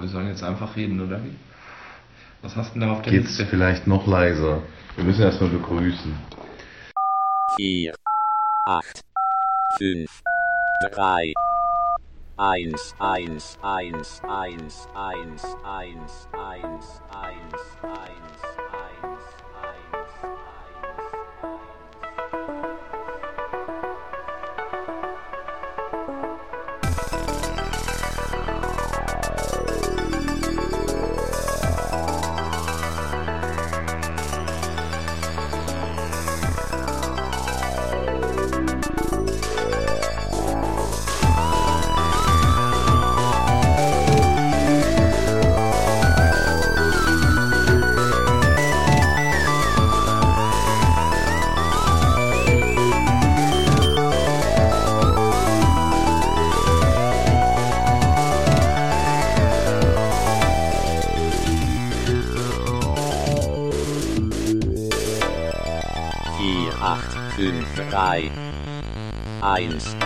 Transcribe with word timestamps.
wir 0.00 0.08
sollen 0.08 0.28
jetzt 0.28 0.42
einfach 0.42 0.76
reden, 0.76 1.00
oder 1.00 1.22
wie? 1.24 1.34
Was 2.42 2.56
hast 2.56 2.74
du 2.74 2.80
denn 2.80 2.88
da 2.88 2.94
auf 2.94 3.02
der 3.02 3.12
Geht's 3.12 3.38
Liste? 3.38 3.46
vielleicht 3.46 3.86
noch 3.86 4.06
leiser? 4.06 4.62
Wir 4.96 5.04
müssen 5.04 5.22
erstmal 5.22 5.50
begrüßen. 5.50 6.14
4, 7.56 7.94
8, 8.66 9.04
5, 9.78 10.22
3, 10.92 11.32
1, 12.38 12.94
1, 12.98 13.58
1, 13.62 14.22
1, 14.22 14.22
1, 14.24 14.88
1, 14.94 15.48
1, 15.64 16.28
1, 16.32 17.02
1, 17.12 17.40
4, 17.80 18.49
3, 68.00 68.30
1. 69.42 69.96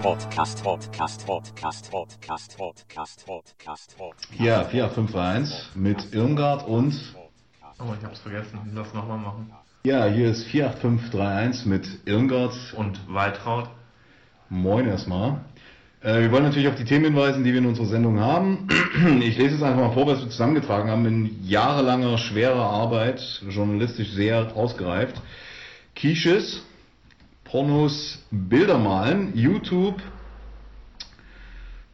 Podcast, 0.00 0.62
Podcast, 0.62 1.26
Podcast, 1.26 1.90
Podcast, 1.90 2.56
Podcast, 2.56 3.26
Podcast, 3.26 3.96
Podcast. 3.96 4.28
Ja, 4.38 4.62
4851 4.62 5.70
mit 5.74 6.14
Irmgard 6.14 6.68
und 6.68 6.94
Oh, 7.80 7.92
ich 7.98 8.04
hab's 8.06 8.20
vergessen. 8.20 8.60
Lass 8.76 8.94
nochmal 8.94 9.18
machen. 9.18 9.50
ja, 9.82 10.04
hier 10.06 10.28
ist 10.30 10.44
48531 10.44 11.66
mit 11.66 11.88
Irmgard. 12.04 12.54
Und 12.76 13.00
Waltraud. 13.12 13.68
Moin 14.48 14.86
erstmal. 14.86 15.40
Äh, 16.00 16.20
wir 16.20 16.30
wollen 16.30 16.44
natürlich 16.44 16.68
auf 16.68 16.76
die 16.76 16.84
Themen 16.84 17.06
hinweisen, 17.06 17.42
die 17.42 17.50
wir 17.50 17.58
in 17.58 17.66
unserer 17.66 17.86
Sendung 17.86 18.20
haben. 18.20 18.68
Ich 19.20 19.36
lese 19.36 19.56
es 19.56 19.62
einfach 19.64 19.80
mal 19.88 19.92
vor, 19.94 20.06
was 20.06 20.20
wir 20.20 20.30
zusammengetragen 20.30 20.92
haben 20.92 21.06
in 21.06 21.44
jahrelanger 21.44 22.16
schwerer 22.18 22.70
Arbeit, 22.70 23.42
journalistisch 23.48 24.12
sehr 24.12 24.56
ausgereift. 24.56 25.20
Quiches, 25.96 26.62
Pornos, 27.44 28.22
Bilder 28.30 28.78
malen, 28.78 29.34
YouTube, 29.34 30.02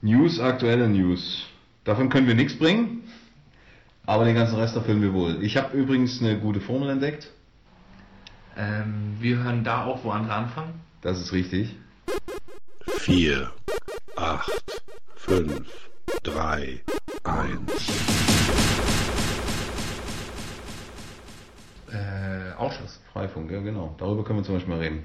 News, 0.00 0.41
aktuelle 0.41 0.89
News. 0.89 1.47
Davon 1.84 2.08
können 2.08 2.27
wir 2.27 2.34
nichts 2.34 2.58
bringen, 2.58 3.05
aber 4.05 4.25
den 4.25 4.34
ganzen 4.34 4.56
Rest 4.56 4.75
erfüllen 4.75 5.03
wir 5.03 5.12
wohl. 5.12 5.42
Ich 5.42 5.56
habe 5.56 5.77
übrigens 5.77 6.20
eine 6.20 6.36
gute 6.39 6.61
Formel 6.61 6.91
entdeckt. 6.91 7.30
Ähm, 8.56 9.17
wir 9.20 9.39
hören 9.39 9.62
da 9.62 9.84
auch, 9.84 10.03
wo 10.03 10.11
andere 10.11 10.34
anfangen. 10.34 10.80
Das 11.00 11.20
ist 11.20 11.33
richtig. 11.33 11.77
4, 12.86 13.53
8, 14.17 14.83
5, 15.14 15.91
3, 16.25 16.80
1. 17.23 18.31
Ausschuss. 22.62 23.00
Freifunk, 23.12 23.50
ja 23.50 23.60
genau. 23.60 23.94
Darüber 23.98 24.24
können 24.24 24.39
wir 24.39 24.45
zum 24.45 24.55
Beispiel 24.55 24.74
mal 24.74 24.80
reden. 24.80 25.05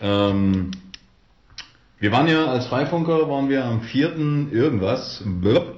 Ähm, 0.00 0.70
wir 1.98 2.12
waren 2.12 2.28
ja 2.28 2.46
als 2.46 2.66
Freifunker, 2.66 3.28
waren 3.28 3.48
wir 3.48 3.64
am 3.64 3.82
4. 3.82 4.16
irgendwas, 4.50 5.22
blub, 5.24 5.76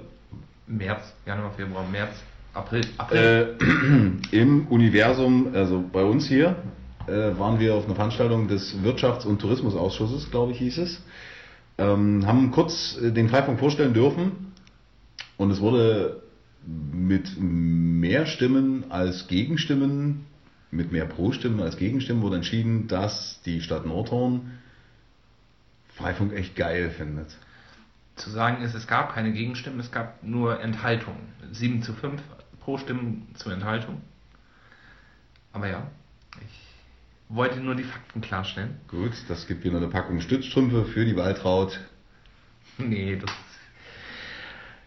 März, 0.66 1.14
Januar, 1.26 1.52
Februar, 1.52 1.84
März, 1.90 2.14
April. 2.54 2.86
April. 2.96 3.56
äh, 4.32 4.36
im 4.40 4.66
Universum, 4.68 5.48
also 5.54 5.84
bei 5.92 6.02
uns 6.02 6.26
hier, 6.26 6.56
äh, 7.06 7.38
waren 7.38 7.58
wir 7.60 7.74
auf 7.74 7.84
einer 7.84 7.94
Veranstaltung 7.94 8.48
des 8.48 8.74
Wirtschafts- 8.82 9.26
und 9.26 9.40
Tourismusausschusses, 9.40 10.30
glaube 10.30 10.52
ich, 10.52 10.58
hieß 10.58 10.78
es. 10.78 11.02
Ähm, 11.76 12.26
haben 12.26 12.50
kurz 12.52 12.96
äh, 13.02 13.10
den 13.10 13.28
Freifunk 13.28 13.58
vorstellen 13.58 13.92
dürfen 13.92 14.52
und 15.36 15.50
es 15.50 15.60
wurde 15.60 16.22
mit 16.66 17.38
mehr 17.38 18.26
Stimmen 18.26 18.84
als 18.90 19.26
Gegenstimmen, 19.26 20.24
mit 20.74 20.92
mehr 20.92 21.06
Pro-Stimmen 21.06 21.60
als 21.60 21.76
Gegenstimmen 21.76 22.22
wurde 22.22 22.36
entschieden, 22.36 22.88
dass 22.88 23.40
die 23.44 23.60
Stadt 23.60 23.86
Nordhorn 23.86 24.58
Freifunk 25.94 26.32
echt 26.32 26.56
geil 26.56 26.90
findet. 26.90 27.36
Zu 28.16 28.30
sagen 28.30 28.62
ist, 28.62 28.74
es 28.74 28.86
gab 28.86 29.14
keine 29.14 29.32
Gegenstimmen, 29.32 29.80
es 29.80 29.90
gab 29.90 30.22
nur 30.22 30.60
Enthaltungen. 30.60 31.32
7 31.52 31.82
zu 31.82 31.92
5 31.94 32.20
pro 32.60 32.78
Stimmen 32.78 33.28
zur 33.34 33.52
Enthaltung. 33.52 34.00
Aber 35.52 35.68
ja, 35.68 35.86
ich 36.40 37.34
wollte 37.34 37.60
nur 37.60 37.74
die 37.74 37.84
Fakten 37.84 38.20
klarstellen. 38.20 38.80
Gut, 38.88 39.12
das 39.28 39.46
gibt 39.46 39.64
wieder 39.64 39.76
eine 39.76 39.88
Packung 39.88 40.20
Stützstrümpfe 40.20 40.84
für 40.86 41.04
die 41.04 41.16
Waltraud. 41.16 41.80
Nee, 42.76 43.14
das. 43.14 43.30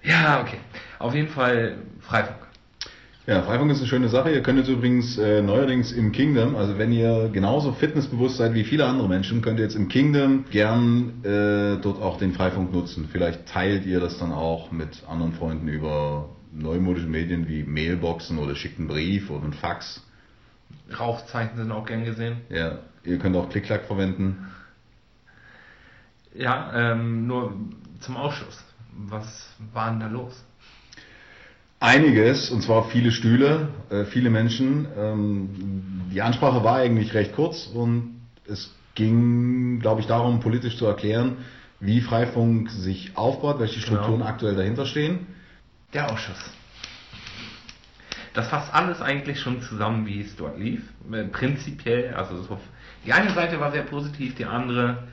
Ja, 0.04 0.42
okay. 0.42 0.60
Auf 1.00 1.16
jeden 1.16 1.30
Fall 1.30 1.78
Freifunk. 2.02 2.47
Ja, 3.28 3.42
Freifunk 3.42 3.70
ist 3.72 3.80
eine 3.80 3.88
schöne 3.88 4.08
Sache. 4.08 4.32
Ihr 4.32 4.42
könnt 4.42 4.58
jetzt 4.58 4.70
übrigens 4.70 5.18
äh, 5.18 5.42
neuerdings 5.42 5.92
im 5.92 6.14
Kingdom, 6.14 6.56
also 6.56 6.78
wenn 6.78 6.94
ihr 6.94 7.30
genauso 7.34 7.74
fitnessbewusst 7.74 8.38
seid 8.38 8.54
wie 8.54 8.64
viele 8.64 8.86
andere 8.86 9.10
Menschen, 9.10 9.42
könnt 9.42 9.60
ihr 9.60 9.66
jetzt 9.66 9.76
im 9.76 9.90
Kingdom 9.90 10.46
gern 10.50 11.26
äh, 11.26 11.76
dort 11.82 12.02
auch 12.02 12.18
den 12.18 12.32
Freifunk 12.32 12.72
nutzen. 12.72 13.10
Vielleicht 13.12 13.46
teilt 13.46 13.86
ihr 13.86 14.00
das 14.00 14.18
dann 14.18 14.32
auch 14.32 14.72
mit 14.72 15.04
anderen 15.10 15.34
Freunden 15.34 15.68
über 15.68 16.30
neumodische 16.54 17.08
Medien 17.08 17.50
wie 17.50 17.64
Mailboxen 17.64 18.38
oder 18.38 18.56
schickt 18.56 18.80
einen 18.80 18.88
Brief 18.88 19.30
oder 19.30 19.44
einen 19.44 19.52
Fax. 19.52 20.02
Rauchzeichen 20.98 21.58
sind 21.58 21.70
auch 21.74 21.86
gern 21.86 22.06
gesehen. 22.06 22.38
Ja, 22.48 22.80
ihr 23.04 23.20
könnt 23.20 23.36
auch 23.36 23.50
Klick-Klack 23.50 23.88
verwenden. 23.88 24.48
Ja, 26.34 26.72
ähm, 26.94 27.28
nur 27.28 27.58
zum 28.00 28.16
Ausschuss. 28.16 28.64
Was 28.96 29.54
war 29.74 29.90
denn 29.90 30.00
da 30.00 30.08
los? 30.08 30.46
Einiges, 31.80 32.50
und 32.50 32.62
zwar 32.64 32.90
viele 32.90 33.12
Stühle, 33.12 33.70
äh, 33.90 34.06
viele 34.06 34.30
Menschen. 34.32 34.88
Ähm, 34.98 35.50
die 36.12 36.22
Ansprache 36.22 36.64
war 36.64 36.78
eigentlich 36.78 37.14
recht 37.14 37.36
kurz 37.36 37.68
und 37.68 38.20
es 38.48 38.74
ging, 38.96 39.80
glaube 39.80 40.02
ich, 40.02 40.08
darum, 40.08 40.40
politisch 40.40 40.78
zu 40.78 40.88
erklären, 40.88 41.38
wie 41.80 42.02
Freifunk 42.02 42.72
sich 42.72 43.16
aufbaut, 43.16 43.60
welche 43.60 43.80
Strukturen 43.80 44.20
Genau. 44.20 44.26
aktuell 44.26 44.56
dahinter 44.56 44.88
stehen. 44.88 45.28
Der 45.94 46.12
Ausschuss. 46.12 46.52
Das 48.34 48.48
fasst 48.50 48.74
alles 48.74 49.00
eigentlich 49.02 49.40
schon 49.40 49.62
zusammen, 49.62 50.06
wie 50.08 50.22
es 50.22 50.36
dort 50.36 50.58
lief. 50.60 50.82
Äh, 51.12 51.26
Prinzipiell, 51.26 52.16
also 52.16 52.42
so, 52.42 52.60
die 53.06 53.14
eine 53.14 53.30
Seite 53.32 53.60
war 53.60 53.72
sehr 53.72 53.84
positiv, 53.84 54.34
die 54.34 54.46
andere 54.46 55.04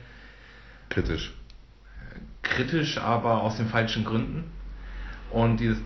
Kritisch. 0.89 1.31
kritisch, 2.41 2.97
aber 2.97 3.43
aus 3.43 3.57
den 3.57 3.67
falschen 3.67 4.03
Gründen. 4.03 4.45
Und 5.31 5.57
dieses 5.59 5.77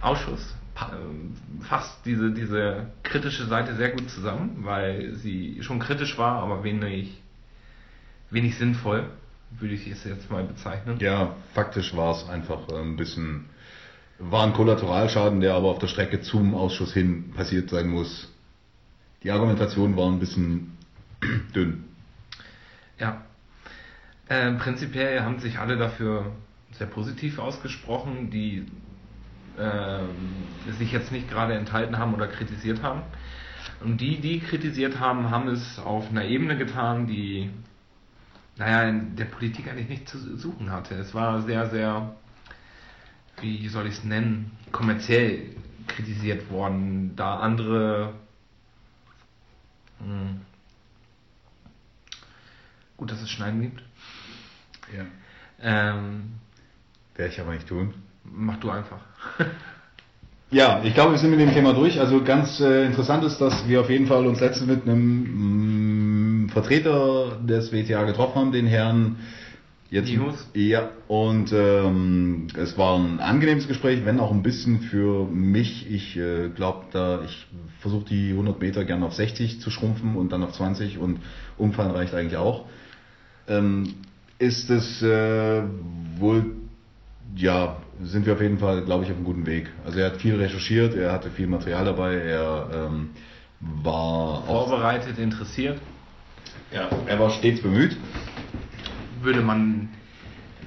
Ausschuss 0.00 0.54
ähm, 0.92 1.36
fasst 1.60 1.98
diese, 2.04 2.30
diese 2.30 2.86
kritische 3.02 3.46
Seite 3.46 3.74
sehr 3.74 3.90
gut 3.90 4.10
zusammen, 4.10 4.58
weil 4.60 5.14
sie 5.14 5.62
schon 5.62 5.78
kritisch 5.78 6.16
war, 6.18 6.42
aber 6.42 6.64
wenig, 6.64 7.20
wenig 8.30 8.56
sinnvoll, 8.56 9.06
würde 9.50 9.74
ich 9.74 9.86
es 9.86 10.04
jetzt 10.04 10.30
mal 10.30 10.44
bezeichnen. 10.44 10.98
Ja, 11.00 11.36
faktisch 11.54 11.94
war 11.96 12.14
es 12.14 12.28
einfach 12.28 12.68
äh, 12.68 12.80
ein 12.80 12.96
bisschen, 12.96 13.46
war 14.18 14.46
ein 14.46 14.52
Kollateralschaden, 14.52 15.40
der 15.40 15.54
aber 15.54 15.68
auf 15.68 15.78
der 15.78 15.88
Strecke 15.88 16.20
zum 16.20 16.54
Ausschuss 16.54 16.94
hin 16.94 17.32
passiert 17.32 17.70
sein 17.70 17.88
muss. 17.88 18.32
Die 19.22 19.30
Argumentation 19.30 19.96
war 19.96 20.10
ein 20.10 20.18
bisschen 20.18 20.78
dünn. 21.54 21.84
Ja. 22.98 23.22
Ähm, 24.28 24.58
prinzipiell 24.58 25.22
haben 25.22 25.40
sich 25.40 25.58
alle 25.58 25.76
dafür 25.76 26.32
sehr 26.72 26.86
positiv 26.86 27.38
ausgesprochen, 27.38 28.30
die 28.30 28.66
ähm, 29.58 30.08
sich 30.78 30.92
jetzt 30.92 31.12
nicht 31.12 31.28
gerade 31.28 31.54
enthalten 31.54 31.98
haben 31.98 32.14
oder 32.14 32.26
kritisiert 32.26 32.82
haben. 32.82 33.02
Und 33.80 34.00
die, 34.00 34.20
die 34.20 34.40
kritisiert 34.40 35.00
haben, 35.00 35.30
haben 35.30 35.48
es 35.48 35.78
auf 35.78 36.10
einer 36.10 36.24
Ebene 36.24 36.56
getan, 36.56 37.06
die, 37.06 37.50
naja, 38.56 38.88
in 38.88 39.16
der 39.16 39.24
Politik 39.24 39.68
eigentlich 39.68 39.88
nicht 39.88 40.08
zu 40.08 40.36
suchen 40.36 40.70
hatte. 40.70 40.94
Es 40.94 41.14
war 41.14 41.42
sehr, 41.42 41.70
sehr, 41.70 42.14
wie 43.40 43.68
soll 43.68 43.86
ich 43.86 43.94
es 43.94 44.04
nennen, 44.04 44.52
kommerziell 44.72 45.56
kritisiert 45.86 46.50
worden, 46.50 47.16
da 47.16 47.40
andere 47.40 48.14
hm, 50.00 50.40
gut, 52.96 53.10
dass 53.10 53.22
es 53.22 53.30
Schneiden 53.30 53.62
gibt. 53.62 53.82
Ja. 54.94 55.06
Ähm, 55.60 56.34
Werde 57.14 57.32
ich 57.32 57.40
aber 57.40 57.52
nicht 57.52 57.68
tun. 57.68 57.94
Mach 58.24 58.58
du 58.58 58.70
einfach. 58.70 59.00
Ja, 60.52 60.80
ich 60.82 60.94
glaube, 60.94 61.12
wir 61.12 61.18
sind 61.18 61.30
mit 61.30 61.38
dem 61.38 61.52
Thema 61.52 61.72
durch. 61.72 62.00
Also 62.00 62.24
ganz 62.24 62.58
äh, 62.58 62.86
interessant 62.86 63.22
ist, 63.22 63.40
dass 63.40 63.68
wir 63.68 63.80
auf 63.82 63.88
jeden 63.88 64.08
Fall 64.08 64.26
uns 64.26 64.40
letztens 64.40 64.68
mit 64.68 64.82
einem 64.82 66.46
mh, 66.46 66.52
Vertreter 66.52 67.38
des 67.40 67.70
WTA 67.70 68.02
getroffen 68.02 68.34
haben, 68.34 68.50
den 68.50 68.66
Herrn 68.66 69.16
jetzt. 69.90 70.08
Nihus? 70.08 70.48
Ja, 70.54 70.90
und 71.06 71.52
ähm, 71.52 72.48
es 72.56 72.76
war 72.76 72.98
ein 72.98 73.20
angenehmes 73.20 73.68
Gespräch, 73.68 74.04
wenn 74.04 74.18
auch 74.18 74.32
ein 74.32 74.42
bisschen 74.42 74.80
für 74.80 75.24
mich. 75.26 75.88
Ich 75.88 76.16
äh, 76.16 76.48
glaube, 76.48 76.86
da 76.90 77.22
ich 77.24 77.46
versuche 77.78 78.06
die 78.06 78.30
100 78.30 78.60
Meter 78.60 78.84
gerne 78.84 79.06
auf 79.06 79.14
60 79.14 79.60
zu 79.60 79.70
schrumpfen 79.70 80.16
und 80.16 80.32
dann 80.32 80.42
auf 80.42 80.52
20 80.52 80.98
und 80.98 81.20
Umfallen 81.58 81.92
reicht 81.92 82.12
eigentlich 82.12 82.38
auch. 82.38 82.64
Ähm, 83.46 83.94
ist 84.40 84.68
es 84.68 85.00
äh, 85.00 85.62
wohl 86.18 86.56
ja, 87.36 87.76
sind 88.02 88.26
wir 88.26 88.34
auf 88.34 88.40
jeden 88.40 88.58
Fall, 88.58 88.82
glaube 88.82 89.04
ich, 89.04 89.10
auf 89.10 89.16
einem 89.16 89.24
guten 89.24 89.46
Weg. 89.46 89.68
Also 89.84 89.98
er 90.00 90.06
hat 90.06 90.16
viel 90.16 90.36
recherchiert, 90.36 90.94
er 90.94 91.12
hatte 91.12 91.30
viel 91.30 91.46
Material 91.46 91.84
dabei, 91.84 92.14
er 92.14 92.68
ähm, 92.72 93.10
war 93.60 94.44
auch, 94.48 94.68
Vorbereitet, 94.68 95.18
interessiert. 95.18 95.78
ja, 96.72 96.88
er 97.06 97.18
war 97.18 97.30
stets 97.30 97.60
bemüht. 97.60 97.96
Würde 99.22 99.42
man 99.42 99.90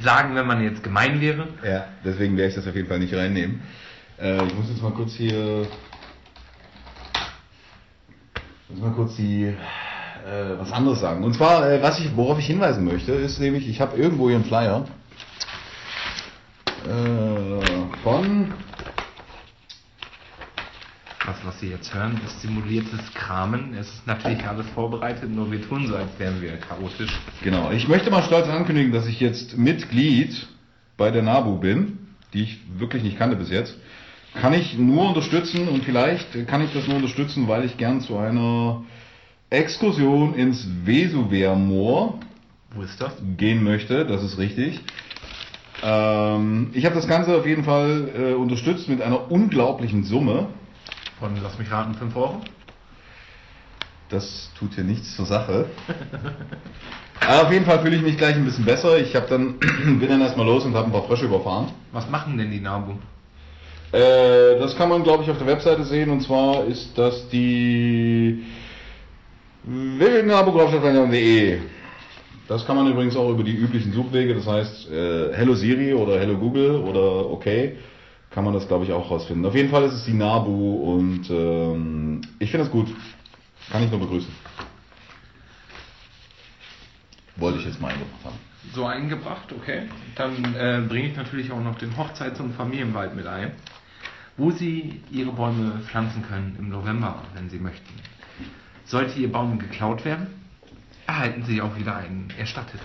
sagen, 0.02 0.36
wenn 0.36 0.46
man 0.46 0.64
jetzt 0.64 0.84
gemein 0.84 1.22
wäre. 1.22 1.48
Ja, 1.66 1.86
deswegen 2.06 2.38
werde 2.38 2.50
ich 2.50 2.56
das 2.56 2.68
auf 2.68 2.76
jeden 2.76 2.88
Fall 2.88 3.00
nicht 3.00 3.14
reinnehmen. 3.14 3.62
Äh, 4.22 4.46
ich 4.46 4.54
muss 4.56 4.70
jetzt 4.70 4.82
mal 4.82 4.92
kurz 4.92 5.14
hier, 5.14 5.66
muss 8.70 8.80
mal 8.80 8.92
kurz 8.92 9.16
die 9.16 9.46
äh, 9.46 10.60
was 10.60 10.72
anderes 10.72 11.00
sagen. 11.00 11.24
Und 11.24 11.34
zwar, 11.34 11.70
äh, 11.70 11.82
was 11.82 12.00
ich, 12.00 12.16
worauf 12.16 12.38
ich 12.38 12.46
hinweisen 12.46 12.86
möchte, 12.86 13.14
ist 13.14 13.40
nämlich, 13.40 13.68
ich 13.68 13.82
habe 13.82 13.98
irgendwo 13.98 14.28
hier 14.28 14.38
einen 14.38 14.46
Flyer 14.46 14.86
äh, 16.88 17.98
von 18.04 18.54
Was, 21.26 21.38
was 21.46 21.60
Sie 21.62 21.70
jetzt 21.70 21.94
hören, 21.94 22.20
ist 22.26 22.42
simuliertes 22.42 23.00
Kramen. 23.14 23.74
Es 23.80 23.88
ist 23.88 24.06
natürlich 24.06 24.46
alles 24.46 24.68
vorbereitet, 24.76 25.30
nur 25.30 25.50
wir 25.52 25.62
tun 25.62 25.88
so, 25.88 25.96
als 25.96 26.10
wären 26.20 26.42
wir 26.42 26.58
chaotisch. 26.58 27.18
Genau, 27.42 27.72
ich 27.72 27.88
möchte 27.88 28.12
mal 28.12 28.24
stolz 28.24 28.48
ankündigen, 28.50 28.92
dass 28.92 29.08
ich 29.08 29.22
jetzt 29.22 29.58
Mitglied 29.58 30.48
bei 30.98 31.12
der 31.12 31.22
NABU 31.22 31.60
bin, 31.60 31.98
die 32.34 32.44
ich 32.44 32.60
wirklich 32.78 33.04
nicht 33.04 33.18
kannte 33.18 33.38
bis 33.38 33.50
jetzt. 33.50 33.78
Kann 34.34 34.54
ich 34.54 34.78
nur 34.78 35.08
unterstützen 35.08 35.70
und 35.70 35.86
vielleicht 35.86 36.46
kann 36.48 36.62
ich 36.62 36.74
das 36.74 36.88
nur 36.88 36.98
unterstützen, 36.98 37.48
weil 37.48 37.64
ich 37.64 37.78
gern 37.78 38.02
zu 38.02 38.18
einer 38.18 38.84
Exkursion 39.50 40.34
ins 40.36 40.68
Vesuvermoor 40.84 42.20
Wo 42.76 42.82
ist 42.82 43.00
das? 43.00 43.14
gehen 43.38 43.64
möchte, 43.64 44.06
das 44.06 44.24
ist 44.24 44.38
richtig. 44.40 44.82
Ähm, 45.84 46.70
ich 46.74 46.86
habe 46.86 46.96
das 46.96 47.08
Ganze 47.08 47.36
auf 47.36 47.46
jeden 47.46 47.66
Fall 47.66 48.10
äh, 48.16 48.34
unterstützt 48.34 48.88
mit 48.88 49.02
einer 49.02 49.30
unglaublichen 49.30 50.06
Summe. 50.06 50.48
Von, 51.20 51.38
lass 51.44 51.60
mich 51.60 51.70
raten, 51.70 51.94
5 51.96 52.16
Euro? 52.16 52.42
Das 54.10 54.50
tut 54.58 54.76
hier 54.76 54.86
nichts 54.86 55.16
zur 55.16 55.26
Sache. 55.26 55.66
Aber 57.20 57.48
auf 57.48 57.52
jeden 57.52 57.66
Fall 57.66 57.80
fühle 57.80 57.98
ich 57.98 58.02
mich 58.02 58.18
gleich 58.18 58.36
ein 58.36 58.46
bisschen 58.46 58.66
besser. 58.66 58.98
Ich 58.98 59.16
habe 59.16 59.28
dann 59.28 59.60
bin 59.60 60.08
dann 60.08 60.22
erstmal 60.22 60.46
los 60.46 60.64
und 60.66 60.74
habe 60.74 60.88
ein 60.88 60.92
paar 60.92 61.04
Frösche 61.04 61.26
überfahren. 61.26 61.68
Was 61.92 62.10
machen 62.10 62.38
denn 62.38 62.52
die 62.52 62.62
Nabu? 62.62 62.94
Äh, 63.92 64.60
das 64.60 64.76
kann 64.78 64.90
man, 64.90 65.04
glaube 65.04 65.24
ich, 65.24 65.32
auf 65.32 65.38
der 65.38 65.48
Webseite 65.48 65.84
sehen. 65.84 66.10
Und 66.10 66.22
zwar 66.22 66.66
ist 66.66 66.98
das 66.98 67.28
die 67.30 68.44
www.nabografstadt.de. 69.64 71.60
Das 72.48 72.66
kann 72.66 72.76
man 72.76 72.92
übrigens 72.92 73.16
auch 73.16 73.32
über 73.32 73.44
die 73.44 73.56
üblichen 73.56 73.94
Suchwege, 73.94 74.36
das 74.36 74.46
heißt 74.46 74.92
äh, 74.92 75.34
Hello 75.34 75.56
Siri 75.56 75.94
oder 75.94 76.20
Hello 76.20 76.38
Google 76.38 76.76
oder 76.76 77.30
OK, 77.30 77.46
kann 78.32 78.44
man 78.44 78.54
das, 78.54 78.68
glaube 78.68 78.84
ich, 78.84 78.92
auch 78.92 79.10
rausfinden. 79.10 79.46
Auf 79.46 79.56
jeden 79.56 79.70
Fall 79.70 79.84
ist 79.84 79.94
es 79.94 80.06
die 80.06 80.14
Nabu 80.14 80.76
und 80.96 81.30
ähm, 81.30 82.22
ich 82.40 82.52
finde 82.52 82.66
das 82.66 82.72
gut. 82.72 82.88
Kann 83.72 83.84
ich 83.84 83.92
nur 83.92 84.02
begrüßen. 84.02 84.30
Wollte 87.38 87.60
ich 87.60 87.66
jetzt 87.66 87.80
mal 87.80 87.90
eingebracht 87.90 88.26
haben. 88.26 88.36
So 88.74 88.86
eingebracht, 88.86 89.54
okay. 89.54 89.84
Dann 90.16 90.56
äh, 90.56 90.82
bringe 90.88 91.10
ich 91.10 91.16
natürlich 91.16 91.52
auch 91.52 91.64
noch 91.64 91.78
den 91.78 91.96
Hochzeits- 91.96 92.42
und 92.42 92.54
Familienwald 92.56 93.16
mit 93.16 93.26
ein, 93.26 93.52
wo 94.36 94.52
Sie 94.52 95.02
Ihre 95.12 95.32
Bäume 95.32 95.80
pflanzen 95.86 96.24
können 96.24 96.56
im 96.60 96.70
November, 96.70 97.24
wenn 97.36 97.50
Sie 97.50 97.60
möchten. 97.60 97.94
Sollte 98.86 99.18
Ihr 99.20 99.32
Baum 99.32 99.60
geklaut 99.60 100.04
werden, 100.04 100.28
erhalten 101.08 101.44
Sie 101.44 101.62
auch 101.62 101.78
wieder 101.78 101.96
einen 101.96 102.28
erstattet. 102.38 102.80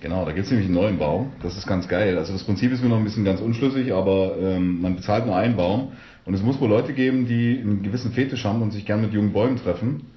Genau, 0.00 0.24
da 0.24 0.32
gibt 0.32 0.44
es 0.44 0.50
nämlich 0.50 0.68
einen 0.68 0.74
neuen 0.74 0.98
Baum. 0.98 1.32
Das 1.42 1.56
ist 1.56 1.66
ganz 1.66 1.88
geil. 1.88 2.18
Also 2.18 2.32
das 2.32 2.44
Prinzip 2.44 2.70
ist 2.70 2.82
mir 2.82 2.88
noch 2.88 2.98
ein 2.98 3.04
bisschen 3.04 3.24
ganz 3.24 3.40
unschlüssig, 3.40 3.92
aber 3.92 4.36
ähm, 4.38 4.82
man 4.82 4.96
bezahlt 4.96 5.26
nur 5.26 5.36
einen 5.36 5.56
Baum. 5.56 5.92
Und 6.26 6.34
es 6.34 6.42
muss 6.42 6.60
wohl 6.60 6.68
Leute 6.68 6.92
geben, 6.92 7.26
die 7.26 7.58
einen 7.58 7.82
gewissen 7.82 8.12
Fetisch 8.12 8.44
haben 8.44 8.60
und 8.60 8.72
sich 8.72 8.84
gern 8.84 9.00
mit 9.00 9.12
jungen 9.12 9.32
Bäumen 9.32 9.56
treffen. 9.56 10.10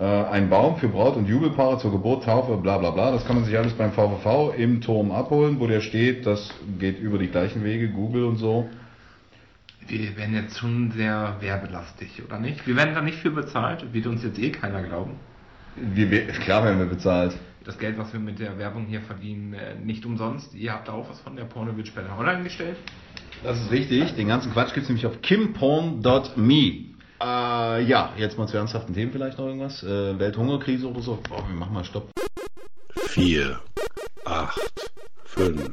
Äh, 0.00 0.04
ein 0.04 0.50
Baum 0.50 0.76
für 0.76 0.88
Braut- 0.88 1.16
und 1.16 1.28
Jubelpaare 1.28 1.78
zur 1.78 1.92
Geburt, 1.92 2.24
Taufe, 2.24 2.56
bla 2.56 2.78
bla 2.78 2.90
bla. 2.90 3.12
Das 3.12 3.24
kann 3.24 3.36
man 3.36 3.44
sich 3.44 3.56
alles 3.56 3.74
beim 3.74 3.92
VVV 3.92 4.54
im 4.56 4.80
Turm 4.80 5.12
abholen, 5.12 5.60
wo 5.60 5.66
der 5.68 5.80
steht. 5.80 6.26
Das 6.26 6.52
geht 6.80 6.98
über 6.98 7.18
die 7.18 7.28
gleichen 7.28 7.62
Wege, 7.62 7.88
Google 7.90 8.24
und 8.24 8.38
so. 8.38 8.68
Wir 9.86 10.16
werden 10.16 10.34
jetzt 10.34 10.58
schon 10.58 10.90
sehr 10.92 11.36
werbelastig, 11.40 12.22
oder 12.26 12.40
nicht? 12.40 12.66
Wir 12.66 12.74
werden 12.74 12.94
da 12.94 13.02
nicht 13.02 13.18
für 13.18 13.30
bezahlt, 13.30 13.92
wird 13.92 14.06
uns 14.06 14.24
jetzt 14.24 14.38
eh 14.38 14.50
keiner 14.50 14.82
glauben. 14.82 15.12
Wir, 15.76 16.10
wir, 16.10 16.26
klar 16.26 16.64
werden 16.64 16.78
wir 16.78 16.86
bezahlt. 16.86 17.36
Das 17.64 17.78
Geld, 17.78 17.98
was 17.98 18.12
wir 18.12 18.20
mit 18.20 18.38
der 18.38 18.58
Werbung 18.58 18.86
hier 18.86 19.00
verdienen, 19.00 19.54
äh, 19.54 19.74
nicht 19.74 20.04
umsonst. 20.04 20.54
Ihr 20.54 20.72
habt 20.72 20.88
da 20.88 20.92
auch 20.92 21.08
was 21.08 21.20
von 21.20 21.34
der 21.34 21.44
Pornowitch 21.44 21.90
später 21.90 22.16
online 22.18 22.42
gestellt. 22.42 22.76
Das 23.42 23.60
ist 23.60 23.70
richtig. 23.70 24.14
Den 24.14 24.28
ganzen 24.28 24.52
Quatsch 24.52 24.74
gibt 24.74 24.84
es 24.84 24.88
nämlich 24.88 25.06
auf 25.06 25.20
kimporn.me. 25.22 26.94
Äh, 27.22 27.84
ja, 27.84 28.12
jetzt 28.16 28.38
mal 28.38 28.46
zu 28.46 28.56
ernsthaften 28.56 28.94
Themen 28.94 29.12
vielleicht 29.12 29.38
noch 29.38 29.46
irgendwas. 29.46 29.82
Äh, 29.82 30.18
Welthungerkrise 30.18 30.88
oder 30.88 31.00
so. 31.00 31.18
Boah, 31.28 31.46
wir 31.48 31.56
machen 31.56 31.72
mal 31.72 31.84
Stopp. 31.84 32.10
4, 33.08 33.58
8, 34.24 34.90
5, 35.24 35.70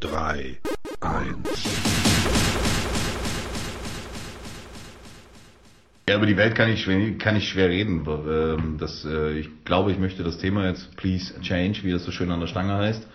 3, 0.00 0.58
1. 1.00 2.11
Ja, 6.08 6.16
über 6.16 6.26
die 6.26 6.36
Welt 6.36 6.56
kann 6.56 6.68
ich 6.68 6.82
schwer, 6.82 7.16
kann 7.18 7.36
ich 7.36 7.48
schwer 7.48 7.68
reden. 7.68 8.04
Ähm, 8.08 8.76
Das, 8.78 9.04
äh, 9.04 9.38
ich 9.38 9.64
glaube, 9.64 9.92
ich 9.92 9.98
möchte 9.98 10.24
das 10.24 10.38
Thema 10.38 10.66
jetzt 10.66 10.96
Please 10.96 11.32
Change, 11.42 11.84
wie 11.84 11.92
das 11.92 12.04
so 12.04 12.10
schön 12.10 12.30
an 12.32 12.40
der 12.40 12.48
Stange 12.48 12.74
heißt. 12.74 13.06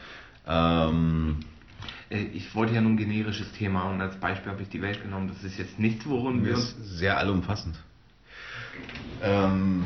Ähm, 0.47 1.37
Äh, 2.09 2.23
Ich 2.33 2.55
wollte 2.55 2.73
ja 2.73 2.81
nur 2.81 2.91
ein 2.93 2.97
generisches 2.97 3.51
Thema 3.51 3.89
und 3.91 3.99
als 3.99 4.15
Beispiel 4.17 4.51
habe 4.53 4.61
ich 4.61 4.69
die 4.69 4.81
Welt 4.81 5.01
genommen. 5.03 5.27
Das 5.27 5.43
ist 5.43 5.57
jetzt 5.59 5.77
nichts, 5.79 6.05
worum 6.07 6.45
wir 6.45 6.53
uns. 6.55 6.63
ist 6.79 6.97
sehr 6.99 7.17
allumfassend. 7.17 7.75
Ähm, 9.21 9.83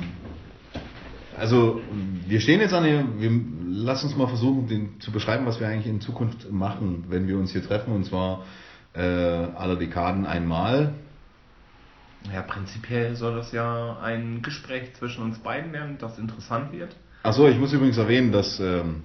also, 1.39 1.81
wir 2.27 2.39
stehen 2.39 2.60
jetzt 2.60 2.74
an 2.74 2.84
der, 2.84 3.03
wir, 3.17 3.31
lass 3.67 4.03
uns 4.03 4.15
mal 4.15 4.27
versuchen, 4.27 4.67
den, 4.67 5.00
zu 5.00 5.12
beschreiben, 5.12 5.46
was 5.48 5.60
wir 5.60 5.67
eigentlich 5.67 5.88
in 5.88 6.01
Zukunft 6.01 6.51
machen, 6.51 7.05
wenn 7.10 7.27
wir 7.27 7.38
uns 7.39 7.51
hier 7.51 7.63
treffen, 7.65 7.93
und 7.93 8.05
zwar 8.05 8.46
äh, 8.93 9.01
alle 9.01 9.77
Dekaden 9.77 10.27
einmal. 10.27 10.93
Ja, 12.32 12.42
prinzipiell 12.44 13.16
soll 13.16 13.36
das 13.36 13.51
ja 13.51 13.98
ein 14.01 14.42
Gespräch 14.42 14.94
zwischen 14.94 15.24
uns 15.24 15.40
beiden 15.40 15.74
werden, 15.74 15.98
das 16.00 16.20
interessant 16.20 16.72
wird. 16.72 16.96
Achso, 17.24 17.48
ich 17.48 17.58
muss 17.58 17.74
übrigens 17.74 17.98
erwähnen, 17.98 18.32
dass 18.32 18.60
ähm, 18.60 19.04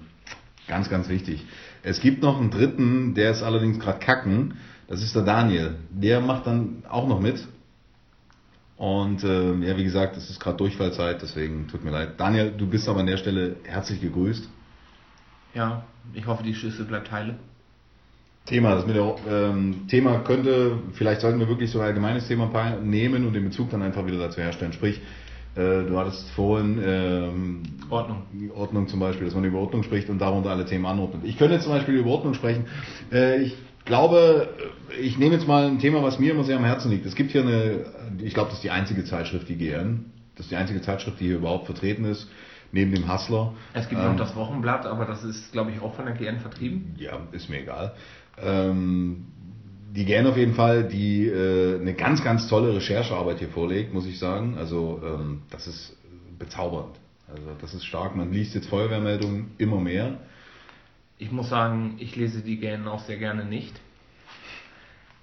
ganz, 0.67 0.89
ganz 0.89 1.09
wichtig. 1.09 1.45
Es 1.83 1.99
gibt 1.99 2.21
noch 2.21 2.39
einen 2.39 2.51
dritten, 2.51 3.15
der 3.15 3.31
ist 3.31 3.43
allerdings 3.43 3.79
gerade 3.79 3.99
kacken. 3.99 4.55
Das 4.87 5.01
ist 5.01 5.15
der 5.15 5.23
Daniel. 5.23 5.75
Der 5.89 6.21
macht 6.21 6.47
dann 6.47 6.83
auch 6.87 7.07
noch 7.07 7.19
mit. 7.19 7.47
Und 8.77 9.23
äh, 9.23 9.55
ja, 9.55 9.75
wie 9.75 9.83
gesagt, 9.83 10.15
es 10.17 10.29
ist 10.29 10.39
gerade 10.39 10.57
Durchfallzeit, 10.57 11.21
deswegen 11.21 11.67
tut 11.67 11.83
mir 11.83 11.91
leid. 11.91 12.19
Daniel, 12.19 12.51
du 12.51 12.67
bist 12.67 12.87
aber 12.87 12.99
an 12.99 13.07
der 13.07 13.17
Stelle 13.17 13.55
herzlich 13.63 13.99
gegrüßt. 13.99 14.47
Ja, 15.55 15.83
ich 16.13 16.27
hoffe, 16.27 16.43
die 16.43 16.53
Schüssel 16.53 16.85
bleibt 16.85 17.11
heile. 17.11 17.37
Thema, 18.47 18.75
das 18.75 18.87
mit 18.87 18.95
der 18.95 19.15
ähm, 19.29 19.87
Thema 19.87 20.19
könnte, 20.19 20.77
vielleicht 20.93 21.21
sollten 21.21 21.39
wir 21.39 21.49
wirklich 21.49 21.69
so 21.69 21.79
ein 21.79 21.85
allgemeines 21.87 22.27
Thema 22.27 22.49
nehmen 22.81 23.27
und 23.27 23.33
den 23.33 23.43
Bezug 23.43 23.69
dann 23.69 23.81
einfach 23.81 24.05
wieder 24.05 24.17
dazu 24.17 24.41
herstellen. 24.41 24.71
Sprich, 24.73 25.01
äh, 25.55 25.83
du 25.83 25.97
hattest 25.97 26.29
vorhin 26.31 26.81
ähm, 26.83 27.63
Ordnung. 27.89 28.23
Ordnung 28.55 28.87
zum 28.87 28.99
Beispiel, 28.99 29.25
dass 29.25 29.35
man 29.35 29.43
über 29.43 29.59
Ordnung 29.59 29.83
spricht 29.83 30.09
und 30.09 30.19
darunter 30.19 30.51
alle 30.51 30.65
Themen 30.65 30.85
anordnet. 30.85 31.23
Ich 31.25 31.37
könnte 31.37 31.55
jetzt 31.55 31.63
zum 31.63 31.73
Beispiel 31.73 31.95
über 31.95 32.09
Ordnung 32.09 32.35
sprechen. 32.35 32.65
Äh, 33.11 33.41
ich 33.41 33.55
glaube, 33.83 34.49
ich 35.01 35.17
nehme 35.17 35.35
jetzt 35.35 35.47
mal 35.47 35.67
ein 35.67 35.79
Thema, 35.79 36.01
was 36.01 36.17
mir 36.17 36.31
immer 36.31 36.43
sehr 36.43 36.57
am 36.57 36.65
Herzen 36.65 36.89
liegt. 36.89 37.05
Es 37.05 37.15
gibt 37.15 37.31
hier 37.31 37.41
eine, 37.41 37.85
ich 38.23 38.33
glaube, 38.33 38.49
das 38.49 38.59
ist 38.59 38.63
die 38.63 38.71
einzige 38.71 39.03
Zeitschrift, 39.03 39.49
die 39.49 39.55
GN. 39.55 40.05
Das 40.35 40.45
ist 40.45 40.51
die 40.51 40.55
einzige 40.55 40.81
Zeitschrift, 40.81 41.19
die 41.19 41.25
hier 41.25 41.37
überhaupt 41.37 41.65
vertreten 41.65 42.05
ist, 42.05 42.29
neben 42.71 42.93
dem 42.93 43.11
Hustler. 43.11 43.53
Es 43.73 43.87
gibt 43.89 44.01
Ähm, 44.01 44.09
noch 44.11 44.17
das 44.17 44.35
Wochenblatt, 44.35 44.85
aber 44.85 45.05
das 45.05 45.23
ist, 45.23 45.51
glaube 45.51 45.71
ich, 45.71 45.81
auch 45.81 45.95
von 45.95 46.05
der 46.05 46.15
GN 46.15 46.39
vertrieben. 46.39 46.95
ja, 46.97 47.19
ist 47.31 47.49
mir 47.49 47.61
egal. 47.61 47.93
Ähm, 48.41 49.27
die 49.95 50.05
GN 50.05 50.27
auf 50.27 50.37
jeden 50.37 50.53
Fall, 50.53 50.83
die 50.87 51.27
äh, 51.27 51.79
eine 51.79 51.93
ganz, 51.93 52.23
ganz 52.23 52.47
tolle 52.47 52.75
Recherchearbeit 52.75 53.39
hier 53.39 53.49
vorlegt, 53.49 53.93
muss 53.93 54.05
ich 54.05 54.19
sagen. 54.19 54.55
Also 54.57 55.01
ähm, 55.03 55.41
das 55.49 55.65
ist 55.67 55.95
bezaubernd. 56.37 56.95
Also 57.29 57.43
das 57.59 57.73
ist 57.73 57.85
stark. 57.85 58.15
Man 58.15 58.31
liest 58.31 58.53
jetzt 58.55 58.69
Feuerwehrmeldungen 58.69 59.51
immer 59.57 59.79
mehr. 59.79 60.19
Ich 61.17 61.31
muss 61.31 61.49
sagen, 61.49 61.95
ich 61.97 62.15
lese 62.15 62.41
die 62.41 62.57
GN 62.57 62.87
auch 62.87 62.99
sehr 63.01 63.17
gerne 63.17 63.43
nicht. 63.43 63.73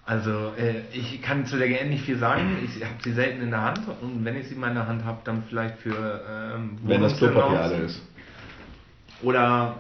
Also 0.07 0.53
äh, 0.59 0.83
ich 0.93 1.23
kann 1.23 1.47
zu 1.47 1.57
der 1.57 1.69
GN 1.69 1.89
nicht 1.89 2.05
viel 2.05 2.19
sagen. 2.19 2.59
Ich 2.65 2.85
habe 2.85 2.97
sie 3.03 3.13
selten 3.13 3.43
in 3.43 3.51
der 3.51 3.63
Hand 3.63 3.81
und 4.03 4.25
wenn 4.25 4.37
ich 4.37 4.49
sie 4.49 4.55
mal 4.55 4.69
in 4.69 4.75
der 4.75 4.87
Hand 4.87 5.05
habe, 5.05 5.21
dann 5.25 5.45
vielleicht 5.49 5.79
für 5.79 6.55
ähm, 6.55 6.79
Wenn 6.83 7.01
das 7.01 7.17
Klopapier 7.17 7.61
alle 7.61 7.77
ist. 7.77 8.03
Oder 9.23 9.79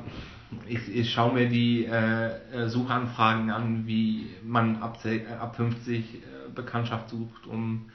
ich, 0.67 0.89
ich 0.95 1.13
schaue 1.13 1.35
mir 1.35 1.49
die 1.49 1.85
äh, 1.85 2.29
äh, 2.53 2.69
Suchanfragen 2.69 3.51
an, 3.51 3.87
wie 3.87 4.31
man 4.43 4.77
ab, 4.77 5.05
äh, 5.05 5.27
ab 5.39 5.57
50 5.57 5.97
äh, 5.97 6.19
Bekanntschaft 6.55 7.11
sucht, 7.11 7.47
um 7.47 7.91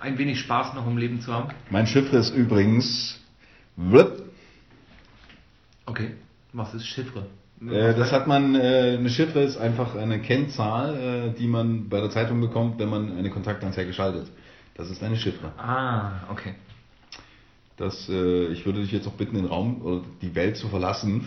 ein 0.00 0.18
wenig 0.18 0.38
Spaß 0.40 0.74
noch 0.74 0.86
im 0.86 0.98
Leben 0.98 1.20
zu 1.20 1.32
haben. 1.32 1.50
Mein 1.70 1.86
Chiffre 1.86 2.18
ist 2.18 2.34
übrigens. 2.34 3.20
Blip. 3.76 4.22
Okay, 5.86 6.12
was 6.52 6.74
ist 6.74 6.86
Chiffre? 6.86 7.26
Äh, 7.60 7.94
das 7.94 8.12
hat 8.12 8.26
man, 8.26 8.54
äh, 8.54 8.96
eine 8.98 9.08
Chiffre 9.08 9.40
ist 9.40 9.56
einfach 9.56 9.94
eine 9.94 10.20
Kennzahl, 10.20 11.32
äh, 11.34 11.38
die 11.38 11.46
man 11.46 11.88
bei 11.88 12.00
der 12.00 12.10
Zeitung 12.10 12.40
bekommt, 12.40 12.78
wenn 12.78 12.88
man 12.88 13.16
eine 13.16 13.30
Kontaktanzeige 13.30 13.92
schaltet. 13.92 14.30
Das 14.74 14.90
ist 14.90 15.02
eine 15.02 15.16
Chiffre. 15.16 15.52
Ah, 15.56 16.28
okay. 16.30 16.54
Das, 17.76 18.08
äh, 18.08 18.46
ich 18.48 18.64
würde 18.66 18.80
dich 18.80 18.92
jetzt 18.92 19.06
auch 19.06 19.12
bitten, 19.12 19.36
den 19.36 19.46
Raum 19.46 19.82
oder 19.82 20.02
die 20.20 20.34
Welt 20.34 20.56
zu 20.56 20.68
verlassen. 20.68 21.26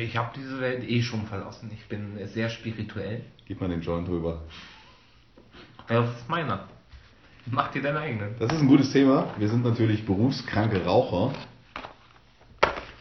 Ich 0.00 0.16
habe 0.16 0.30
diese 0.36 0.60
Welt 0.60 0.88
eh 0.88 1.02
schon 1.02 1.26
verlassen. 1.26 1.70
Ich 1.74 1.88
bin 1.88 2.18
sehr 2.28 2.48
spirituell. 2.48 3.24
Gib 3.46 3.60
mal 3.60 3.68
den 3.68 3.80
Joint 3.80 4.08
rüber. 4.08 4.42
Ja, 5.90 6.02
das 6.02 6.16
ist 6.16 6.28
meiner. 6.28 6.68
Mach 7.46 7.72
dir 7.72 7.82
deinen 7.82 7.96
eigenen. 7.96 8.34
Das 8.38 8.52
ist 8.52 8.60
ein 8.60 8.68
gutes 8.68 8.92
Thema. 8.92 9.34
Wir 9.38 9.48
sind 9.48 9.64
natürlich 9.64 10.06
berufskranke 10.06 10.84
Raucher. 10.84 11.34